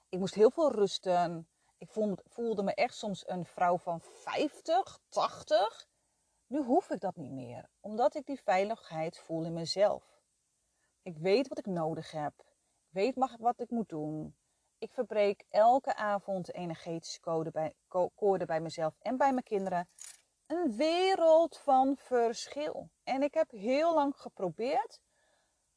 Ik 0.10 0.20
moest 0.20 0.34
heel 0.34 0.52
veel 0.52 0.72
rusten. 0.72 1.48
Ik 1.82 1.90
voelde, 2.26 2.64
me 2.64 2.74
echt 2.74 2.96
soms 2.96 3.28
een 3.28 3.46
vrouw 3.46 3.78
van 3.78 4.02
50, 4.02 5.00
80. 5.08 5.88
Nu 6.48 6.64
hoef 6.64 6.90
ik 6.90 7.00
dat 7.00 7.16
niet 7.16 7.32
meer, 7.32 7.70
omdat 7.80 8.16
ik 8.16 8.26
die 8.26 8.42
veiligheid 8.42 9.18
voel 9.20 9.46
in 9.46 9.54
mezelf. 9.54 10.22
Ik 11.02 11.18
weet 11.18 11.48
wat 11.48 11.58
ik 11.58 11.66
nodig 11.66 12.12
heb. 12.12 12.34
Ik 12.40 12.90
weet 12.90 13.16
wat 13.40 13.60
ik 13.60 13.70
moet 13.70 13.90
doen. 13.90 14.36
Ik 14.78 14.94
verbreek 14.94 15.44
elke 15.50 15.96
avond 15.96 16.54
energetische 16.54 17.20
code 17.20 17.52
bij, 17.52 17.74
code 18.16 18.46
bij 18.46 18.62
mezelf 18.62 18.96
en 19.00 19.18
bij 19.18 19.32
mijn 19.32 19.44
kinderen. 19.44 19.90
Een 20.48 20.76
wereld 20.76 21.58
van 21.58 21.98
verschil. 21.98 22.90
En 23.04 23.22
ik 23.24 23.34
heb 23.34 23.52
heel 23.52 23.94
lang 23.94 24.18
geprobeerd 24.18 25.00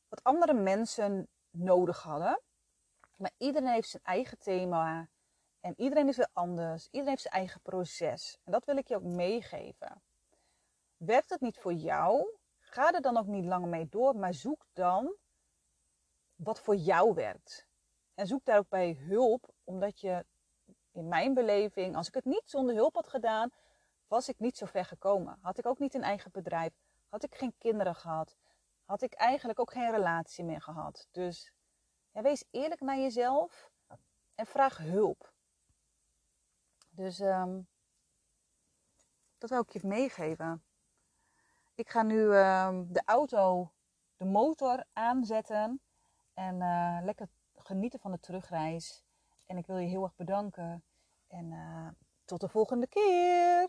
wat 0.08 0.22
andere 0.22 0.54
mensen 0.54 1.28
nodig 1.50 2.02
hadden. 2.02 2.40
Maar 3.16 3.32
iedereen 3.36 3.68
heeft 3.68 3.88
zijn 3.88 4.02
eigen 4.02 4.38
thema. 4.38 5.08
En 5.64 5.74
iedereen 5.76 6.08
is 6.08 6.16
weer 6.16 6.28
anders. 6.32 6.84
Iedereen 6.84 7.08
heeft 7.08 7.22
zijn 7.22 7.34
eigen 7.34 7.60
proces. 7.60 8.38
En 8.44 8.52
dat 8.52 8.64
wil 8.64 8.76
ik 8.76 8.88
je 8.88 8.96
ook 8.96 9.02
meegeven. 9.02 10.02
Werkt 10.96 11.30
het 11.30 11.40
niet 11.40 11.58
voor 11.58 11.72
jou? 11.72 12.36
Ga 12.58 12.92
er 12.92 13.00
dan 13.00 13.16
ook 13.16 13.26
niet 13.26 13.44
langer 13.44 13.68
mee 13.68 13.88
door. 13.88 14.16
Maar 14.16 14.34
zoek 14.34 14.66
dan 14.72 15.14
wat 16.34 16.60
voor 16.60 16.76
jou 16.76 17.14
werkt. 17.14 17.66
En 18.14 18.26
zoek 18.26 18.44
daar 18.44 18.58
ook 18.58 18.68
bij 18.68 18.92
hulp, 18.92 19.48
omdat 19.64 20.00
je 20.00 20.24
in 20.92 21.08
mijn 21.08 21.34
beleving, 21.34 21.96
als 21.96 22.08
ik 22.08 22.14
het 22.14 22.24
niet 22.24 22.42
zonder 22.44 22.74
hulp 22.74 22.94
had 22.94 23.08
gedaan, 23.08 23.50
was 24.06 24.28
ik 24.28 24.38
niet 24.38 24.56
zo 24.56 24.66
ver 24.66 24.84
gekomen. 24.84 25.38
Had 25.40 25.58
ik 25.58 25.66
ook 25.66 25.78
niet 25.78 25.94
een 25.94 26.02
eigen 26.02 26.30
bedrijf, 26.30 26.72
had 27.08 27.24
ik 27.24 27.34
geen 27.34 27.54
kinderen 27.58 27.94
gehad, 27.94 28.36
had 28.84 29.02
ik 29.02 29.12
eigenlijk 29.12 29.60
ook 29.60 29.72
geen 29.72 29.90
relatie 29.90 30.44
meer 30.44 30.62
gehad. 30.62 31.08
Dus 31.10 31.52
ja, 32.10 32.22
wees 32.22 32.44
eerlijk 32.50 32.80
naar 32.80 32.98
jezelf 32.98 33.70
en 34.34 34.46
vraag 34.46 34.78
hulp. 34.78 35.33
Dus 36.94 37.20
um, 37.20 37.68
dat 39.38 39.50
wil 39.50 39.60
ik 39.60 39.70
je 39.70 39.80
meegeven. 39.82 40.64
Ik 41.74 41.90
ga 41.90 42.02
nu 42.02 42.18
um, 42.20 42.92
de 42.92 43.02
auto, 43.04 43.72
de 44.16 44.24
motor 44.24 44.84
aanzetten 44.92 45.80
en 46.34 46.54
uh, 46.60 46.98
lekker 47.02 47.28
genieten 47.54 48.00
van 48.00 48.10
de 48.10 48.20
terugreis. 48.20 49.04
En 49.46 49.56
ik 49.56 49.66
wil 49.66 49.76
je 49.76 49.88
heel 49.88 50.02
erg 50.02 50.16
bedanken. 50.16 50.84
En 51.28 51.52
uh, 51.52 51.88
tot 52.24 52.40
de 52.40 52.48
volgende 52.48 52.86
keer. 52.86 53.68